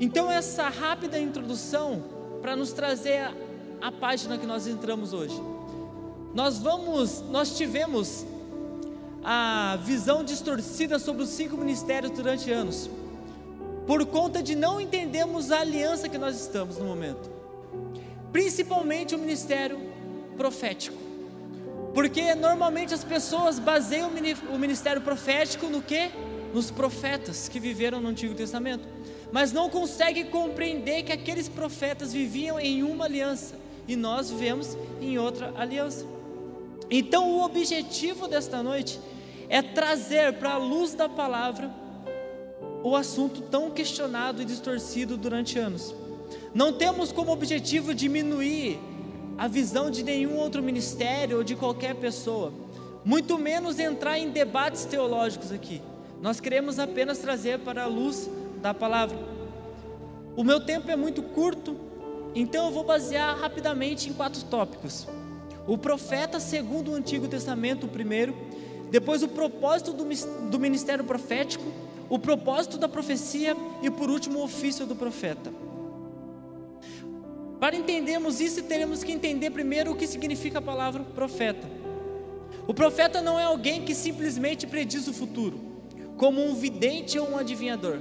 [0.00, 2.02] Então essa rápida introdução
[2.40, 3.34] para nos trazer a,
[3.82, 5.40] a página que nós entramos hoje.
[6.34, 8.24] Nós vamos, nós tivemos
[9.22, 12.88] a visão distorcida sobre os cinco ministérios durante anos,
[13.86, 17.30] por conta de não entendermos a aliança que nós estamos no momento,
[18.32, 19.78] principalmente o ministério
[20.36, 20.96] profético,
[21.94, 24.10] porque normalmente as pessoas baseiam
[24.52, 26.10] o ministério profético no que?
[26.54, 28.88] Nos profetas que viveram no Antigo Testamento,
[29.32, 33.54] mas não conseguem compreender que aqueles profetas viviam em uma aliança
[33.86, 36.04] e nós vivemos em outra aliança.
[36.90, 38.98] Então, o objetivo desta noite
[39.48, 41.70] é trazer para a luz da palavra
[42.82, 45.94] o assunto tão questionado e distorcido durante anos.
[46.52, 48.78] Não temos como objetivo diminuir
[49.40, 52.52] a visão de nenhum outro ministério ou de qualquer pessoa,
[53.02, 55.80] muito menos entrar em debates teológicos aqui.
[56.20, 58.28] Nós queremos apenas trazer para a luz
[58.60, 59.16] da palavra.
[60.36, 61.74] O meu tempo é muito curto,
[62.34, 65.08] então eu vou basear rapidamente em quatro tópicos.
[65.66, 68.36] O profeta segundo o Antigo Testamento, o primeiro,
[68.90, 70.04] depois o propósito do,
[70.50, 71.64] do ministério profético,
[72.10, 75.50] o propósito da profecia e por último o ofício do profeta.
[77.60, 81.68] Para entendermos isso, teremos que entender primeiro o que significa a palavra profeta.
[82.66, 85.60] O profeta não é alguém que simplesmente prediz o futuro,
[86.16, 87.98] como um vidente ou um adivinhador,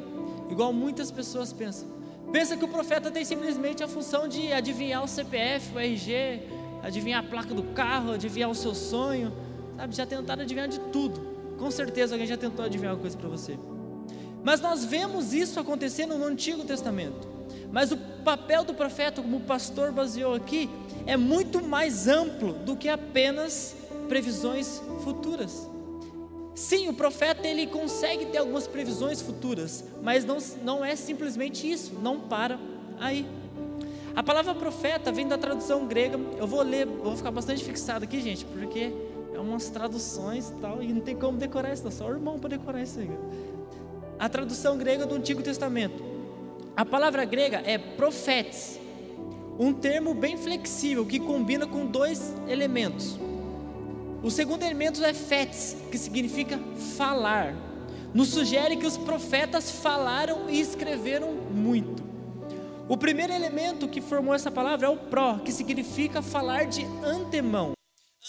[0.50, 1.90] igual muitas pessoas pensam.
[2.32, 6.44] Pensa que o profeta tem simplesmente a função de adivinhar o CPF, o RG,
[6.82, 9.34] adivinhar a placa do carro, adivinhar o seu sonho,
[9.76, 9.96] sabe?
[9.96, 11.20] Já tentaram adivinhar de tudo.
[11.58, 13.58] Com certeza alguém já tentou adivinhar alguma coisa para você.
[14.42, 17.28] Mas nós vemos isso acontecendo no Antigo Testamento.
[17.72, 20.70] Mas o papel do profeta, como o pastor baseou aqui,
[21.06, 23.76] é muito mais amplo do que apenas
[24.08, 25.68] previsões futuras.
[26.56, 31.94] Sim, o profeta ele consegue ter algumas previsões futuras, mas não, não é simplesmente isso,
[32.02, 32.60] não para
[33.00, 33.26] aí.
[34.16, 38.20] A palavra profeta vem da tradução grega, eu vou ler, vou ficar bastante fixado aqui,
[38.20, 38.92] gente, porque
[39.34, 42.50] é umas traduções e tal, e não tem como decorar isso, só o irmão para
[42.50, 43.10] decorar isso aí.
[44.20, 46.09] A tradução grega do Antigo Testamento.
[46.80, 48.80] A palavra grega é profetes,
[49.60, 53.20] um termo bem flexível que combina com dois elementos
[54.22, 56.60] o segundo elemento é fetes, que significa
[56.98, 57.56] falar.
[58.14, 62.04] Nos sugere que os profetas falaram e escreveram muito.
[62.90, 67.72] O primeiro elemento que formou essa palavra é o pró, que significa falar de antemão,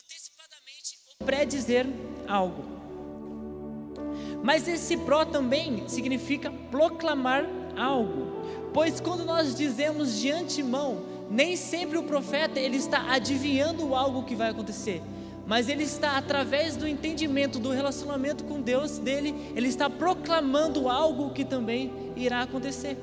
[0.04, 1.86] antecipadamente ou pré-dizer
[2.28, 2.62] algo.
[4.44, 8.39] Mas esse pró também significa proclamar algo,
[8.72, 14.34] pois quando nós dizemos de antemão, nem sempre o profeta ele está adivinhando algo que
[14.34, 15.02] vai acontecer
[15.50, 21.30] mas ele está através do entendimento do relacionamento com Deus dele, ele está proclamando algo
[21.30, 22.96] que também irá acontecer.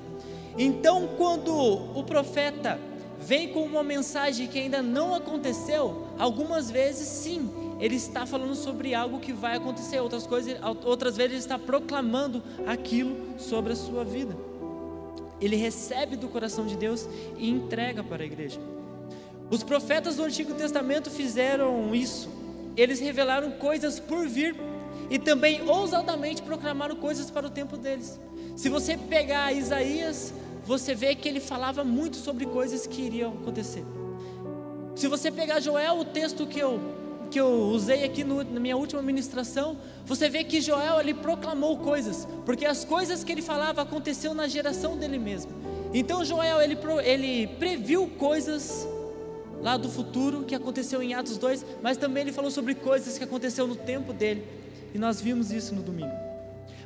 [0.57, 2.79] Então, quando o profeta
[3.19, 7.49] vem com uma mensagem que ainda não aconteceu, algumas vezes sim,
[7.81, 12.41] ele está falando sobre algo que vai acontecer, outras coisas, outras vezes ele está proclamando
[12.65, 14.33] aquilo sobre a sua vida.
[15.39, 18.59] Ele recebe do coração de Deus e entrega para a igreja.
[19.49, 22.29] Os profetas do Antigo Testamento fizeram isso.
[22.75, 24.55] Eles revelaram coisas por vir
[25.09, 28.19] e também ousadamente proclamaram coisas para o tempo deles.
[28.55, 30.33] Se você pegar Isaías,
[30.65, 33.85] você vê que ele falava muito sobre coisas que iriam acontecer.
[34.95, 36.96] Se você pegar Joel, o texto que eu
[37.27, 41.77] que eu usei aqui no, na minha última ministração, você vê que Joel ele proclamou
[41.77, 45.51] coisas, porque as coisas que ele falava aconteceu na geração dele mesmo.
[45.93, 48.87] Então Joel ele, ele previu coisas
[49.61, 53.23] lá do futuro que aconteceu em Atos 2, mas também ele falou sobre coisas que
[53.23, 54.43] aconteceu no tempo dele,
[54.93, 56.13] e nós vimos isso no domingo.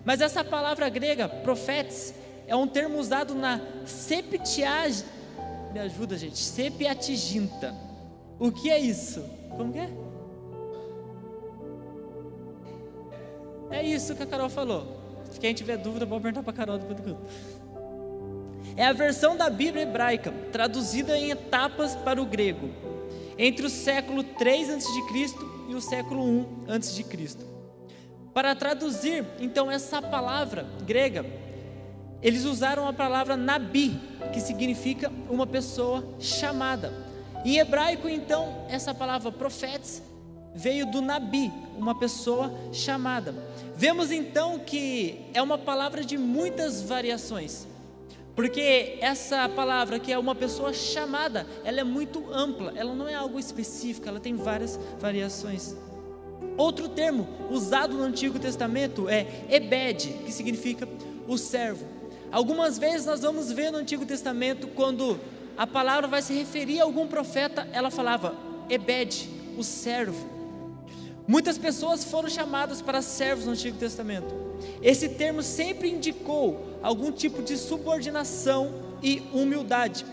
[0.04, 2.14] Mas essa palavra grega, profetes,
[2.48, 5.04] é um termo usado na septiag...
[5.72, 7.76] me ajuda gente, septiaginta.
[8.40, 9.24] O que é isso?
[9.56, 9.90] Como que é?
[13.72, 15.00] É isso que a Carol falou.
[15.32, 17.22] Se quem tiver dúvida, pode perguntar para a Carol depois do culto.
[18.76, 22.70] É a versão da Bíblia hebraica, traduzida em etapas para o grego,
[23.38, 24.90] entre o século 3 a.C.
[25.70, 27.06] e o século 1 a.C.
[28.34, 31.26] Para traduzir, então, essa palavra grega,
[32.22, 34.00] eles usaram a palavra nabi,
[34.32, 36.94] que significa uma pessoa chamada.
[37.44, 40.02] Em hebraico, então, essa palavra profetes
[40.54, 43.34] veio do nabi, uma pessoa chamada.
[43.82, 47.67] Vemos então que é uma palavra de muitas variações.
[48.36, 53.15] Porque essa palavra que é uma pessoa chamada, ela é muito ampla, ela não é
[53.15, 55.76] algo específico, ela tem várias variações.
[56.56, 60.88] Outro termo usado no Antigo Testamento é Ebed, que significa
[61.28, 61.84] o servo.
[62.32, 65.20] Algumas vezes nós vamos ver no Antigo Testamento quando
[65.58, 68.36] a palavra vai se referir a algum profeta, ela falava
[68.70, 70.41] Ebed, o servo.
[71.32, 74.36] Muitas pessoas foram chamadas para servos no Antigo Testamento.
[74.82, 80.06] Esse termo sempre indicou algum tipo de subordinação e humildade.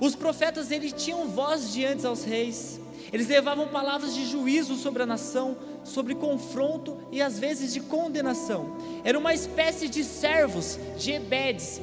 [0.00, 2.80] Os profetas eles tinham voz diante aos reis.
[3.12, 5.54] Eles levavam palavras de juízo sobre a nação,
[5.84, 8.74] sobre confronto e às vezes de condenação.
[9.04, 11.78] Era uma espécie de servos, de ebedes,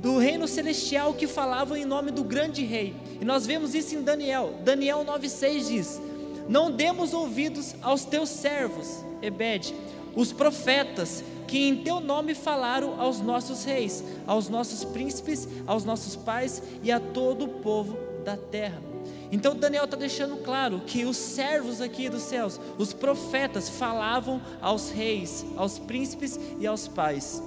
[0.00, 2.94] do reino celestial que falavam em nome do grande rei.
[3.20, 4.54] E nós vemos isso em Daniel.
[4.64, 6.00] Daniel 9:6 diz:
[6.48, 9.74] Não demos ouvidos aos teus servos, Ebed,
[10.14, 16.16] os profetas que em teu nome falaram aos nossos reis, aos nossos príncipes, aos nossos
[16.16, 18.80] pais e a todo o povo da terra.
[19.30, 24.90] Então Daniel está deixando claro que os servos aqui dos céus, os profetas, falavam aos
[24.90, 27.42] reis, aos príncipes e aos pais.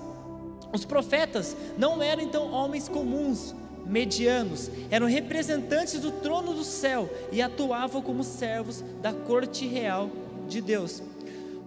[0.74, 3.56] Os profetas não eram então homens comuns,
[3.86, 10.10] medianos, eram representantes do trono do céu e atuavam como servos da corte real
[10.48, 11.02] de Deus.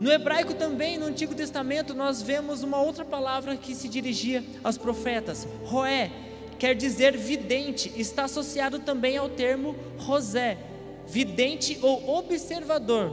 [0.00, 4.78] No hebraico também, no Antigo Testamento, nós vemos uma outra palavra que se dirigia aos
[4.78, 6.10] profetas, roé,
[6.58, 10.56] quer dizer vidente, está associado também ao termo rosé,
[11.06, 13.12] vidente ou observador.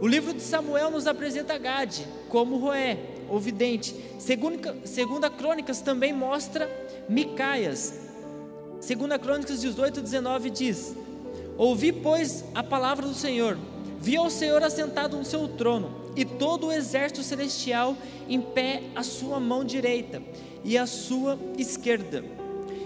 [0.00, 2.98] O livro de Samuel nos apresenta Gade como roé,
[3.28, 3.94] ou vidente.
[4.18, 6.68] Segunda, segunda Crônicas também mostra
[7.08, 7.94] Micaias.
[8.80, 10.94] Segunda Crônicas 18, 19 diz:
[11.56, 13.56] Ouvi, pois, a palavra do Senhor
[14.06, 17.96] Vi ao Senhor assentado no seu trono, e todo o exército celestial
[18.28, 20.22] em pé à sua mão direita
[20.64, 22.24] e à sua esquerda.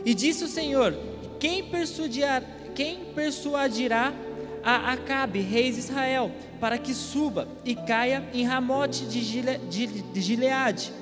[0.04, 0.96] E disse o Senhor:
[1.38, 2.42] Quem persuadirá,
[2.74, 4.14] quem persuadirá
[4.62, 9.86] a Acabe, rei de Israel, para que suba e caia em Ramote de, Gile, de,
[9.86, 10.92] de Gileade?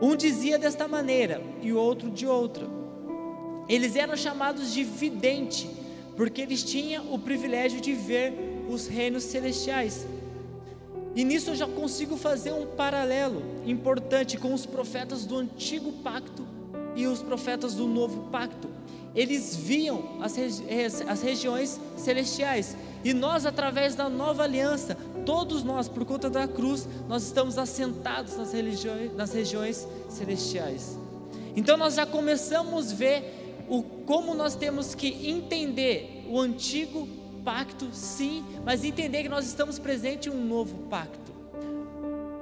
[0.00, 2.66] Um dizia desta maneira e o outro de outra.
[3.68, 5.68] Eles eram chamados de vidente,
[6.16, 8.32] porque eles tinham o privilégio de ver
[8.68, 10.06] os reinos celestiais.
[11.14, 16.44] E nisso eu já consigo fazer um paralelo importante com os profetas do antigo pacto
[16.96, 18.68] e os profetas do novo pacto.
[19.14, 20.64] Eles viam as, regi
[21.06, 22.76] as regiões celestiais.
[23.04, 28.36] E nós, através da nova aliança, todos nós, por conta da cruz, nós estamos assentados
[28.36, 28.52] nas,
[29.14, 30.98] nas regiões celestiais.
[31.56, 37.08] Então nós já começamos a ver o, como nós temos que entender o antigo
[37.44, 41.32] pacto, sim, mas entender que nós estamos presentes em um novo pacto.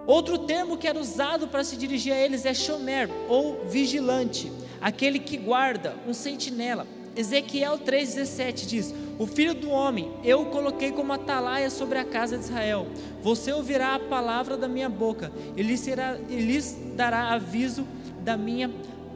[0.07, 5.19] Outro termo que era usado para se dirigir a eles é shomer, ou vigilante, aquele
[5.19, 6.87] que guarda, um sentinela.
[7.15, 12.37] Ezequiel 3,17 diz: O filho do homem, eu o coloquei como atalaia sobre a casa
[12.37, 12.89] de Israel.
[13.23, 17.87] Você ouvirá a palavra da minha boca, e lhes, será, e lhes dará aviso
[18.25, 18.69] da minha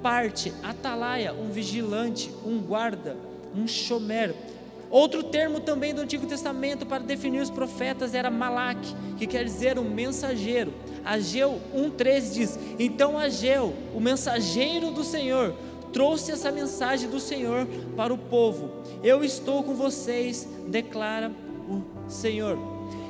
[0.04, 0.52] parte.
[0.62, 3.16] Atalaia, um vigilante, um guarda,
[3.52, 4.32] um shomer.
[4.88, 9.76] Outro termo também do Antigo Testamento para definir os profetas era Malak, que quer dizer
[9.76, 10.72] um mensageiro.
[11.04, 15.52] Ageu 1,13 diz: Então Ageu, o mensageiro do Senhor,
[15.96, 17.66] trouxe essa mensagem do Senhor
[17.96, 18.70] para o povo.
[19.02, 21.32] Eu estou com vocês, declara
[21.66, 22.58] o Senhor.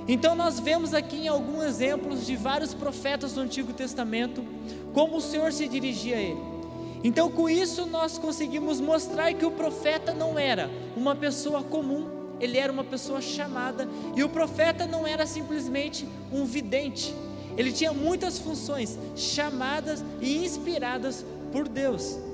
[0.07, 4.45] Então nós vemos aqui em alguns exemplos de vários profetas do Antigo Testamento
[4.95, 6.41] como o Senhor se dirigia a ele.
[7.03, 12.07] Então, com isso, nós conseguimos mostrar que o profeta não era uma pessoa comum,
[12.39, 17.13] ele era uma pessoa chamada, e o profeta não era simplesmente um vidente,
[17.57, 22.26] ele tinha muitas funções chamadas e inspiradas por Deus.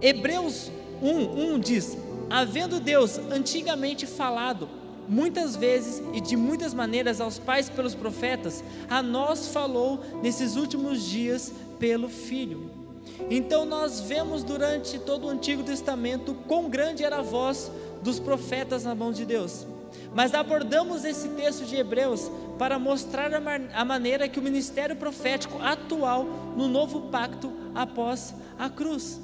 [0.00, 0.70] Hebreus
[1.02, 1.96] 1, 1 diz:
[2.28, 4.68] Havendo Deus antigamente falado,
[5.08, 11.02] muitas vezes e de muitas maneiras aos pais pelos profetas, a nós falou nesses últimos
[11.02, 12.80] dias pelo Filho
[13.28, 17.70] então nós vemos durante todo o Antigo Testamento quão grande era a voz
[18.02, 19.66] dos profetas na mão de Deus.
[20.14, 23.40] Mas abordamos esse texto de Hebreus para mostrar a,
[23.74, 26.24] a maneira que o ministério profético atual
[26.56, 29.20] no novo pacto após a cruz.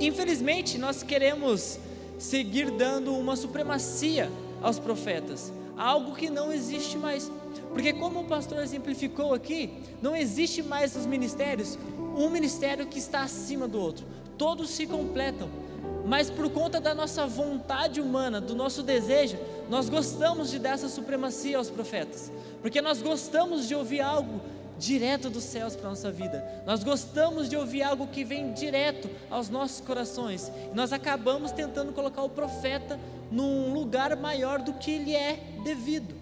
[0.00, 1.78] Infelizmente, nós queremos
[2.18, 4.30] seguir dando uma supremacia
[4.62, 7.30] aos profetas, algo que não existe mais.
[7.72, 9.70] Porque, como o pastor exemplificou aqui,
[10.00, 11.78] não existe mais os ministérios
[12.16, 14.04] um ministério que está acima do outro.
[14.36, 15.48] Todos se completam,
[16.04, 19.36] mas por conta da nossa vontade humana, do nosso desejo,
[19.70, 24.40] nós gostamos de dar essa supremacia aos profetas, porque nós gostamos de ouvir algo
[24.78, 26.62] direto dos céus para a nossa vida.
[26.64, 30.50] Nós gostamos de ouvir algo que vem direto aos nossos corações.
[30.72, 32.98] E nós acabamos tentando colocar o profeta
[33.30, 36.14] num lugar maior do que ele é devido.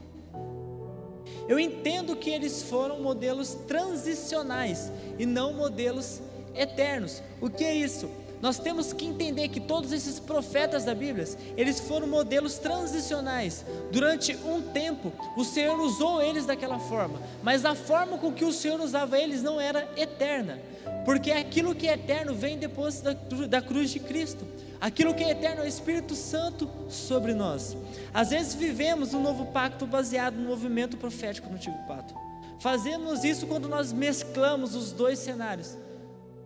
[1.49, 6.21] Eu entendo que eles foram modelos transicionais e não modelos
[6.55, 7.23] eternos.
[7.41, 8.11] O que é isso?
[8.41, 11.27] Nós temos que entender que todos esses profetas da Bíblia,
[11.57, 13.65] eles foram modelos transicionais.
[13.91, 18.53] Durante um tempo, o Senhor usou eles daquela forma, mas a forma com que o
[18.53, 20.61] Senhor usava eles não era eterna,
[21.05, 23.15] porque aquilo que é eterno vem depois da,
[23.49, 24.47] da cruz de Cristo.
[24.79, 27.77] Aquilo que é eterno é o Espírito Santo sobre nós.
[28.13, 32.15] Às vezes vivemos um novo pacto baseado no movimento profético no antigo pacto.
[32.59, 35.77] Fazemos isso quando nós mesclamos os dois cenários.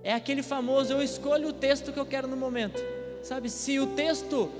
[0.02, 2.82] É aquele famoso eu escolho o texto que eu quero no momento.
[3.22, 4.50] Sabe, se o texto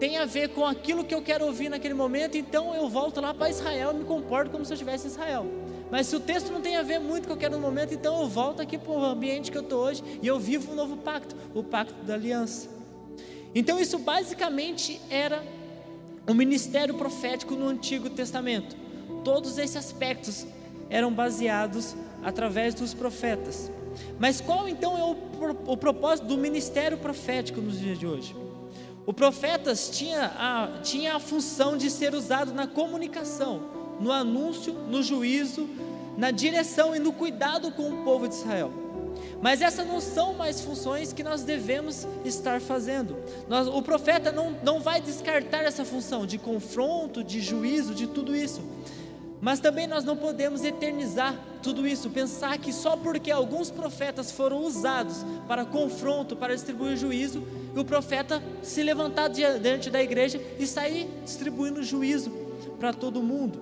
[0.00, 3.34] tem a ver com aquilo que eu quero ouvir naquele momento, então eu volto lá
[3.34, 5.46] para Israel e me comporto como se eu estivesse em Israel.
[5.90, 7.62] Mas se o texto não tem a ver muito com o que eu quero no
[7.62, 10.72] momento, então eu volto aqui para o ambiente que eu estou hoje e eu vivo
[10.72, 12.68] um novo pacto, o pacto da aliança.
[13.54, 15.44] Então, isso basicamente era
[16.26, 18.74] o ministério profético no Antigo Testamento.
[19.22, 20.46] Todos esses aspectos
[20.90, 23.70] eram baseados através dos profetas.
[24.18, 28.36] Mas qual então é o, o propósito do ministério profético nos dias de hoje?
[29.06, 33.60] O profetas tinha a, tinha a função de ser usado na comunicação,
[34.00, 35.68] no anúncio, no juízo,
[36.16, 38.72] na direção e no cuidado com o povo de Israel.
[39.42, 43.16] Mas essas não são mais funções que nós devemos estar fazendo.
[43.46, 48.34] Nós, o profeta não, não vai descartar essa função de confronto, de juízo, de tudo
[48.34, 48.62] isso.
[49.44, 54.64] Mas também nós não podemos eternizar tudo isso, pensar que só porque alguns profetas foram
[54.64, 57.42] usados para confronto, para distribuir juízo,
[57.76, 62.30] o profeta se levantar diante da igreja e sair distribuindo juízo
[62.80, 63.60] para todo mundo.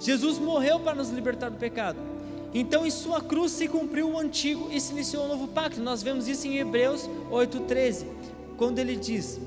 [0.00, 2.00] Jesus morreu para nos libertar do pecado.
[2.52, 5.80] Então, em sua cruz se cumpriu o antigo e se iniciou o novo pacto.
[5.80, 8.04] Nós vemos isso em Hebreus 8:13,
[8.56, 9.38] quando ele diz: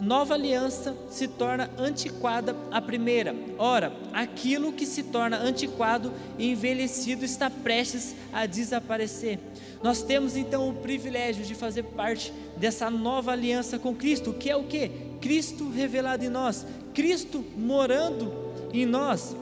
[0.00, 3.34] nova aliança se torna antiquada a primeira.
[3.58, 9.38] Ora, aquilo que se torna antiquado e envelhecido está prestes a desaparecer.
[9.82, 14.56] Nós temos então o privilégio de fazer parte dessa nova aliança com Cristo, que é
[14.56, 14.90] o que?
[15.20, 18.32] Cristo revelado em nós, Cristo morando
[18.72, 19.36] em nós.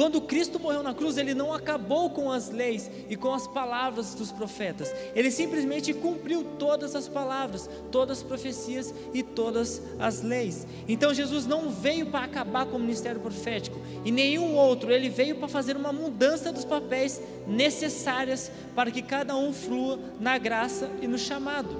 [0.00, 4.14] Quando Cristo morreu na cruz, ele não acabou com as leis e com as palavras
[4.14, 4.90] dos profetas.
[5.14, 10.66] Ele simplesmente cumpriu todas as palavras, todas as profecias e todas as leis.
[10.88, 15.36] Então Jesus não veio para acabar com o ministério profético e nenhum outro, ele veio
[15.36, 21.06] para fazer uma mudança dos papéis necessárias para que cada um flua na graça e
[21.06, 21.76] no chamado.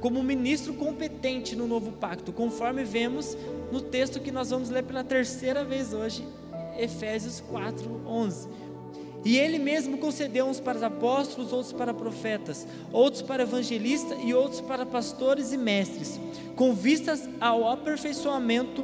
[0.00, 3.36] Como ministro competente no novo pacto, conforme vemos
[3.70, 6.24] no texto que nós vamos ler pela terceira vez hoje,
[6.78, 8.48] Efésios 4, 11.
[9.24, 14.60] E ele mesmo concedeu uns para apóstolos, outros para profetas, outros para evangelistas e outros
[14.60, 16.20] para pastores e mestres,
[16.54, 18.82] com vistas ao aperfeiçoamento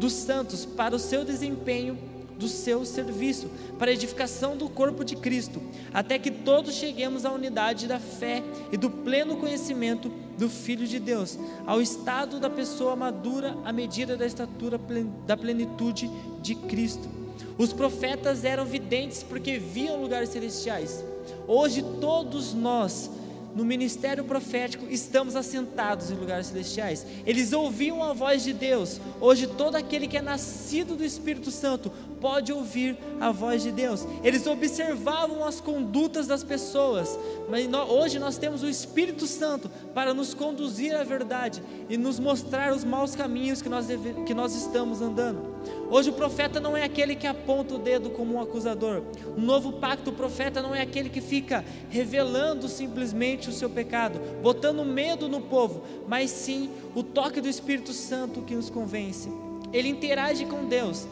[0.00, 1.98] dos santos, para o seu desempenho
[2.38, 7.30] do seu serviço, para a edificação do corpo de Cristo, até que todos cheguemos à
[7.30, 8.42] unidade da fé
[8.72, 14.16] e do pleno conhecimento do Filho de Deus, ao estado da pessoa madura à medida
[14.16, 14.80] da estatura
[15.26, 16.10] da plenitude
[16.42, 17.23] de Cristo.
[17.56, 21.04] Os profetas eram videntes porque viam lugares celestiais.
[21.46, 23.10] Hoje todos nós
[23.54, 27.06] no ministério profético estamos assentados em lugares celestiais.
[27.24, 29.00] Eles ouviam a voz de Deus.
[29.20, 34.04] Hoje todo aquele que é nascido do Espírito Santo pode ouvir a voz de Deus.
[34.24, 37.16] Eles observavam as condutas das pessoas,
[37.48, 42.72] mas hoje nós temos o Espírito Santo para nos conduzir à verdade e nos mostrar
[42.72, 45.53] os maus caminhos que nós, deve, que nós estamos andando.
[45.94, 49.02] Hoje o profeta não é aquele que aponta o dedo como um acusador.
[49.36, 54.18] O novo pacto, o profeta não é aquele que fica revelando simplesmente o seu pecado,
[54.42, 59.30] botando medo no povo, mas sim o toque do Espírito Santo que nos convence.
[59.72, 61.06] Ele interage com Deus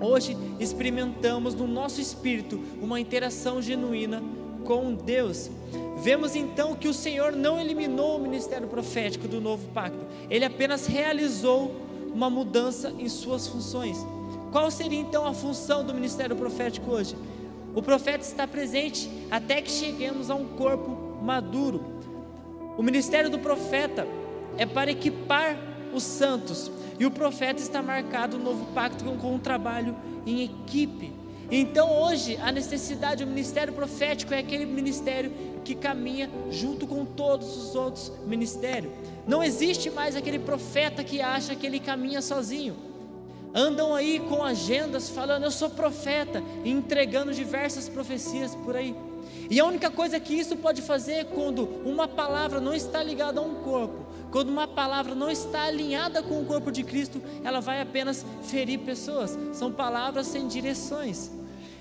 [0.00, 4.22] Hoje experimentamos no nosso espírito uma interação genuína
[4.64, 5.50] com Deus.
[5.96, 10.86] Vemos então que o Senhor não eliminou o ministério profético do novo pacto, ele apenas
[10.86, 11.83] realizou
[12.14, 13.98] uma mudança em suas funções.
[14.52, 17.16] Qual seria então a função do ministério profético hoje?
[17.74, 21.84] O profeta está presente até que cheguemos a um corpo maduro.
[22.78, 24.06] O ministério do profeta
[24.56, 25.56] é para equipar
[25.92, 31.12] os santos e o profeta está marcado no novo pacto com, um trabalho em equipe.
[31.50, 35.32] Então hoje a necessidade, o ministério profético é aquele ministério
[35.64, 38.92] que caminha junto com todos os outros ministérios.
[39.26, 42.76] Não existe mais aquele profeta que acha que ele caminha sozinho.
[43.54, 48.94] Andam aí com agendas falando eu sou profeta e entregando diversas profecias por aí.
[49.50, 53.40] E a única coisa que isso pode fazer é quando uma palavra não está ligada
[53.40, 57.60] a um corpo, quando uma palavra não está alinhada com o corpo de Cristo, ela
[57.60, 59.38] vai apenas ferir pessoas.
[59.52, 61.30] São palavras sem direções.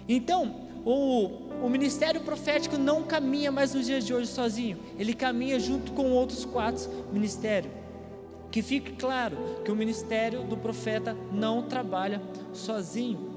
[0.07, 0.55] Então,
[0.85, 5.93] o, o ministério profético não caminha mais nos dias de hoje sozinho, ele caminha junto
[5.93, 7.73] com outros quatro ministérios.
[8.51, 9.35] Que fique claro
[9.65, 12.21] que o ministério do profeta não trabalha
[12.53, 13.32] sozinho.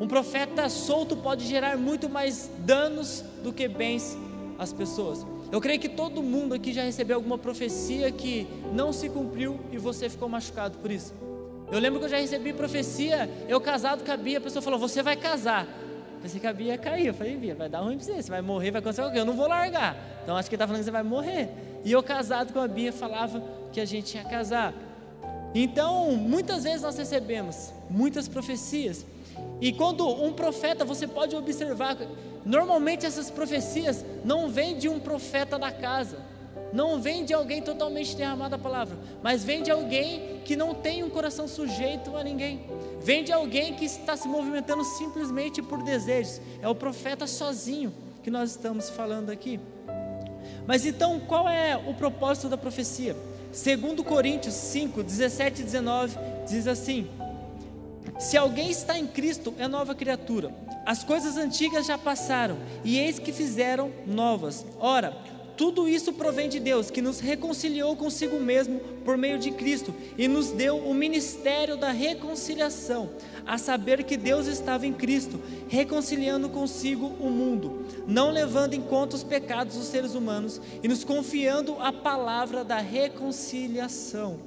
[0.00, 4.16] Um profeta solto pode gerar muito mais danos do que bens
[4.58, 5.26] às pessoas.
[5.52, 9.76] Eu creio que todo mundo aqui já recebeu alguma profecia que não se cumpriu e
[9.76, 11.12] você ficou machucado por isso.
[11.70, 14.78] Eu lembro que eu já recebi profecia, eu casado com a Bia, a pessoa falou:
[14.78, 15.68] Você vai casar.
[16.22, 17.06] Pensei que a Bia ia cair.
[17.08, 19.16] Eu falei: Bia, vai dar ruim para você, você vai morrer, vai acontecer algo.
[19.16, 19.96] Eu não vou largar.
[20.22, 21.48] Então acho que ele está falando que você vai morrer.
[21.84, 24.72] E eu casado com a Bia falava que a gente ia casar.
[25.54, 29.04] Então, muitas vezes nós recebemos muitas profecias.
[29.60, 31.96] E quando um profeta, você pode observar
[32.44, 36.18] Normalmente essas profecias não vêm de um profeta da casa.
[36.72, 41.02] não vem de alguém totalmente derramado a palavra, mas vem de alguém que não tem
[41.02, 42.64] um coração sujeito a ninguém.
[43.02, 46.40] Vem de alguém que está se movimentando simplesmente por desejos.
[46.62, 49.58] É o profeta sozinho que nós estamos falando aqui.
[50.66, 53.16] Mas então, qual é o propósito da profecia?
[53.50, 56.16] Segundo Coríntios 5, 17 e 19,
[56.46, 57.08] diz assim:
[58.20, 60.54] Se alguém está em Cristo, é nova criatura.
[60.84, 64.66] As coisas antigas já passaram, e eis que fizeram novas.
[64.78, 65.16] Ora,
[65.56, 70.28] tudo isso provém de Deus, que nos reconciliou consigo mesmo por meio de Cristo e
[70.28, 73.08] nos deu o ministério da reconciliação,
[73.46, 79.16] a saber que Deus estava em Cristo, reconciliando consigo o mundo, não levando em conta
[79.16, 84.38] os pecados dos seres humanos e nos confiando a palavra da reconciliação.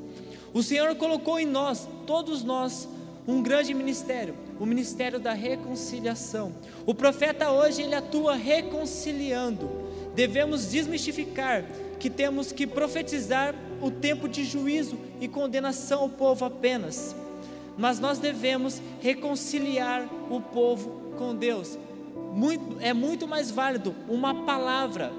[0.54, 2.88] O Senhor colocou em nós, todos nós,
[3.28, 6.54] um grande ministério, o ministério da reconciliação.
[6.86, 11.66] O profeta hoje ele atua reconciliando devemos desmistificar
[12.00, 17.16] que temos que profetizar o tempo de juízo e condenação ao povo apenas,
[17.78, 21.78] mas nós devemos reconciliar o povo com Deus.
[22.34, 25.12] Muito, é muito mais válido uma palavra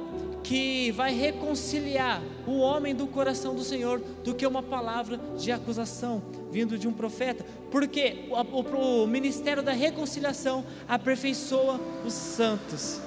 [0.45, 6.23] que vai reconciliar o homem do coração do Senhor do que uma palavra de acusação
[6.53, 13.01] vindo de um profeta, porque o, o, o ministério da reconciliação aperfeiçoa os santos.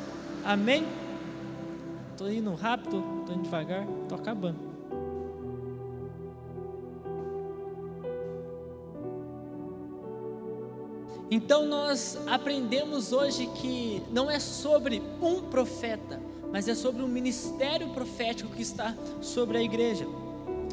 [0.44, 0.86] Amém?
[2.12, 4.68] Estou indo rápido, estou indo devagar, estou acabando.
[11.30, 16.20] Então nós aprendemos hoje que não é sobre um profeta,
[16.52, 20.06] mas é sobre um ministério profético que está sobre a igreja.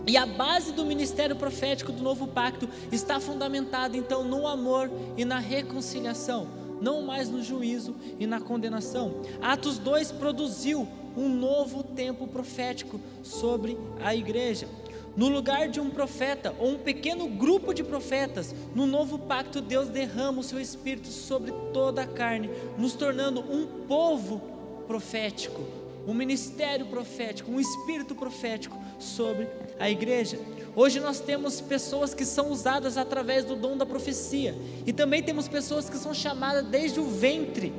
[0.06, 5.24] E a base do ministério profético do novo pacto está fundamentada então no amor e
[5.24, 6.46] na reconciliação,
[6.80, 9.22] não mais no juízo e na condenação.
[9.40, 14.68] Atos 2 produziu um novo tempo profético sobre a igreja.
[15.16, 19.88] No lugar de um profeta ou um pequeno grupo de profetas, no novo pacto, Deus
[19.88, 24.53] derrama o seu espírito sobre toda a carne, nos tornando um povo
[24.86, 25.60] profético,
[26.06, 30.38] um ministério profético, um espírito profético sobre a igreja.
[30.76, 34.54] Hoje nós temos pessoas que são usadas através do dom da profecia,
[34.86, 37.72] e também temos pessoas que são chamadas desde o ventre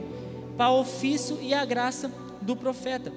[0.58, 3.12] para o ofício e a graça do profeta.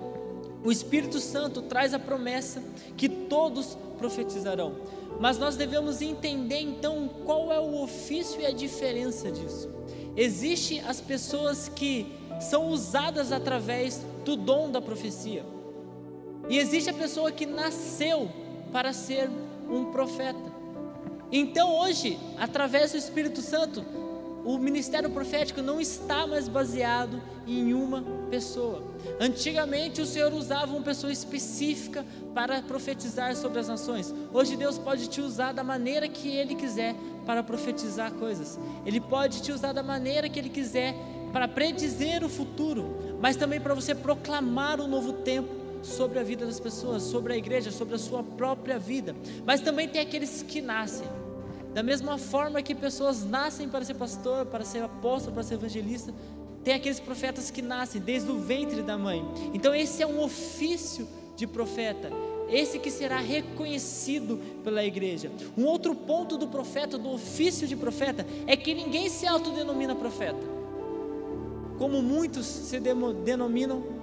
[0.64, 2.62] O Espírito Santo traz a promessa
[2.96, 4.74] que todos profetizarão.
[5.20, 9.68] Mas nós devemos entender então qual é o ofício e a diferença disso.
[10.16, 15.44] Existem as pessoas que são usadas através do dom da profecia.
[16.48, 18.30] E existe a pessoa que nasceu
[18.72, 19.28] para ser
[19.68, 20.58] um profeta.
[21.30, 23.84] Então hoje, através do Espírito Santo,
[24.44, 28.82] o ministério profético não está mais baseado em uma pessoa.
[29.20, 34.14] Antigamente o Senhor usava uma pessoa específica para profetizar sobre as nações.
[34.32, 36.94] Hoje Deus pode te usar da maneira que Ele quiser
[37.26, 38.58] para profetizar coisas.
[38.86, 40.94] Ele pode te usar da maneira que Ele quiser
[41.32, 45.48] para predizer o futuro, mas também para você proclamar um novo tempo
[45.82, 49.14] sobre a vida das pessoas, sobre a igreja, sobre a sua própria vida.
[49.44, 51.06] Mas também tem aqueles que nascem.
[51.74, 56.12] Da mesma forma que pessoas nascem para ser pastor, para ser apóstolo, para ser evangelista,
[56.64, 59.24] tem aqueles profetas que nascem desde o ventre da mãe.
[59.54, 62.10] Então esse é um ofício de profeta,
[62.48, 65.30] esse que será reconhecido pela igreja.
[65.56, 70.57] Um outro ponto do profeta, do ofício de profeta, é que ninguém se autodenomina profeta.
[71.78, 73.98] Como muitos se denominam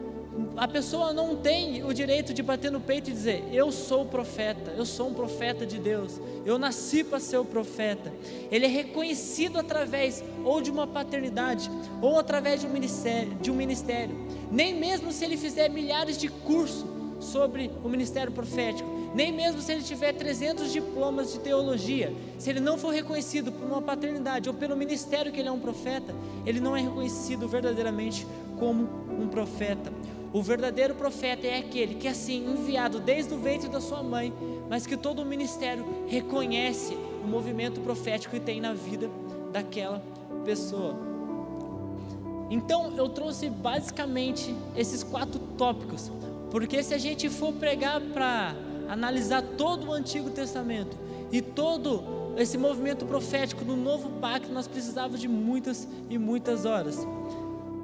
[0.57, 4.71] a pessoa não tem o direito de bater no peito e dizer: Eu sou profeta,
[4.71, 8.11] eu sou um profeta de Deus, eu nasci para ser o profeta.
[8.51, 11.69] Ele é reconhecido através ou de uma paternidade
[12.01, 13.33] ou através de um ministério.
[13.35, 14.15] De um ministério.
[14.51, 16.85] Nem mesmo se ele fizer milhares de cursos
[17.19, 22.59] sobre o ministério profético, nem mesmo se ele tiver 300 diplomas de teologia, se ele
[22.59, 26.13] não for reconhecido por uma paternidade ou pelo ministério que ele é um profeta,
[26.45, 28.27] ele não é reconhecido verdadeiramente
[28.59, 28.83] como
[29.17, 29.89] um profeta.
[30.33, 34.33] O verdadeiro profeta é aquele que, é assim, enviado desde o ventre da sua mãe,
[34.69, 39.09] mas que todo o ministério reconhece o movimento profético que tem na vida
[39.53, 40.03] daquela
[40.43, 40.93] pessoa.
[42.49, 46.11] Então, eu trouxe basicamente esses quatro tópicos,
[46.51, 48.53] porque se a gente for pregar para
[48.89, 50.97] analisar todo o Antigo Testamento
[51.31, 52.03] e todo
[52.37, 57.05] esse movimento profético no novo pacto, nós precisávamos de muitas e muitas horas.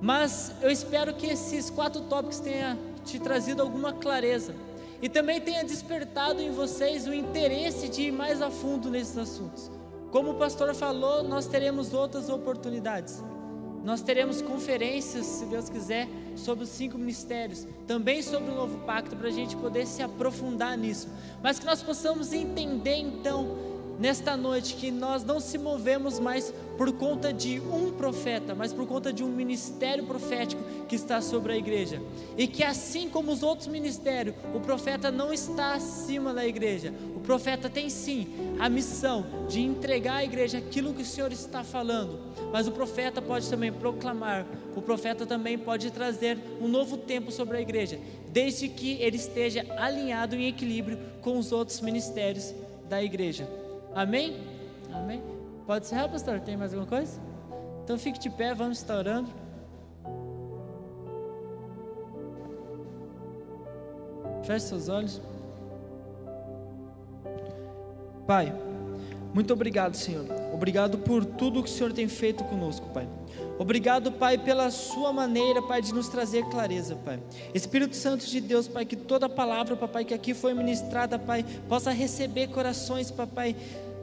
[0.01, 4.53] Mas eu espero que esses quatro tópicos tenham te trazido alguma clareza
[5.01, 9.71] e também tenha despertado em vocês o interesse de ir mais a fundo nesses assuntos.
[10.11, 13.23] Como o pastor falou, nós teremos outras oportunidades.
[13.83, 19.15] Nós teremos conferências, se Deus quiser, sobre os cinco ministérios, também sobre o novo pacto,
[19.15, 21.07] para a gente poder se aprofundar nisso.
[21.41, 23.70] Mas que nós possamos entender então
[24.01, 28.87] nesta noite que nós não se movemos mais por conta de um profeta, mas por
[28.87, 32.01] conta de um ministério profético que está sobre a igreja.
[32.35, 36.91] E que assim como os outros ministérios, o profeta não está acima da igreja.
[37.15, 38.27] O profeta tem sim
[38.59, 42.19] a missão de entregar à igreja aquilo que o Senhor está falando,
[42.51, 47.57] mas o profeta pode também proclamar, o profeta também pode trazer um novo tempo sobre
[47.57, 47.99] a igreja,
[48.29, 52.51] desde que ele esteja alinhado em equilíbrio com os outros ministérios
[52.89, 53.60] da igreja.
[53.93, 54.41] Amém?
[54.93, 55.21] Amém?
[55.67, 56.39] Pode ser, pastor?
[56.39, 57.19] Tem mais alguma coisa?
[57.83, 59.29] Então fique de pé, vamos estar orando.
[64.43, 65.21] Feche seus olhos.
[68.25, 68.53] Pai,
[69.33, 70.25] muito obrigado, Senhor.
[70.53, 73.07] Obrigado por tudo que o Senhor tem feito conosco, Pai.
[73.57, 77.19] Obrigado, Pai, pela Sua maneira, Pai, de nos trazer clareza, Pai.
[77.53, 81.91] Espírito Santo de Deus, Pai, que toda palavra, Pai, que aqui foi ministrada, Pai, possa
[81.91, 83.55] receber corações, Pai,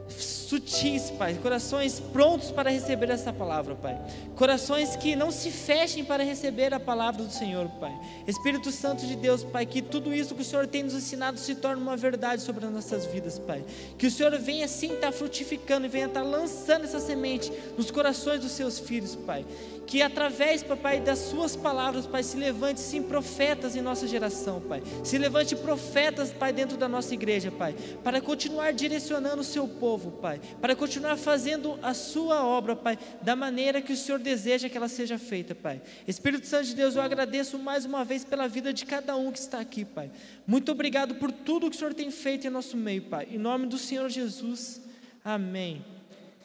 [0.09, 3.97] sutis, Pai, corações prontos para receber essa palavra, Pai.
[4.35, 7.93] Corações que não se fechem para receber a palavra do Senhor, Pai.
[8.27, 11.55] Espírito Santo de Deus, Pai, que tudo isso que o Senhor tem nos ensinado se
[11.55, 13.63] torne uma verdade sobre as nossas vidas, Pai.
[13.97, 18.41] Que o Senhor venha sim estar frutificando e venha estar lançando essa semente nos corações
[18.41, 19.45] dos seus filhos, Pai.
[19.89, 24.83] Que através, papai, das suas palavras, Pai, se levante sim profetas em nossa geração, Pai.
[25.03, 27.73] Se levante profetas, Pai, dentro da nossa igreja, Pai,
[28.03, 33.35] para continuar direcionando o seu povo, Pai, para continuar fazendo a sua obra, Pai, da
[33.35, 35.81] maneira que o Senhor deseja que ela seja feita, Pai.
[36.07, 39.39] Espírito Santo de Deus, eu agradeço mais uma vez pela vida de cada um que
[39.39, 40.11] está aqui, Pai.
[40.45, 43.27] Muito obrigado por tudo que o Senhor tem feito em nosso meio, Pai.
[43.31, 44.81] Em nome do Senhor Jesus.
[45.25, 45.83] Amém.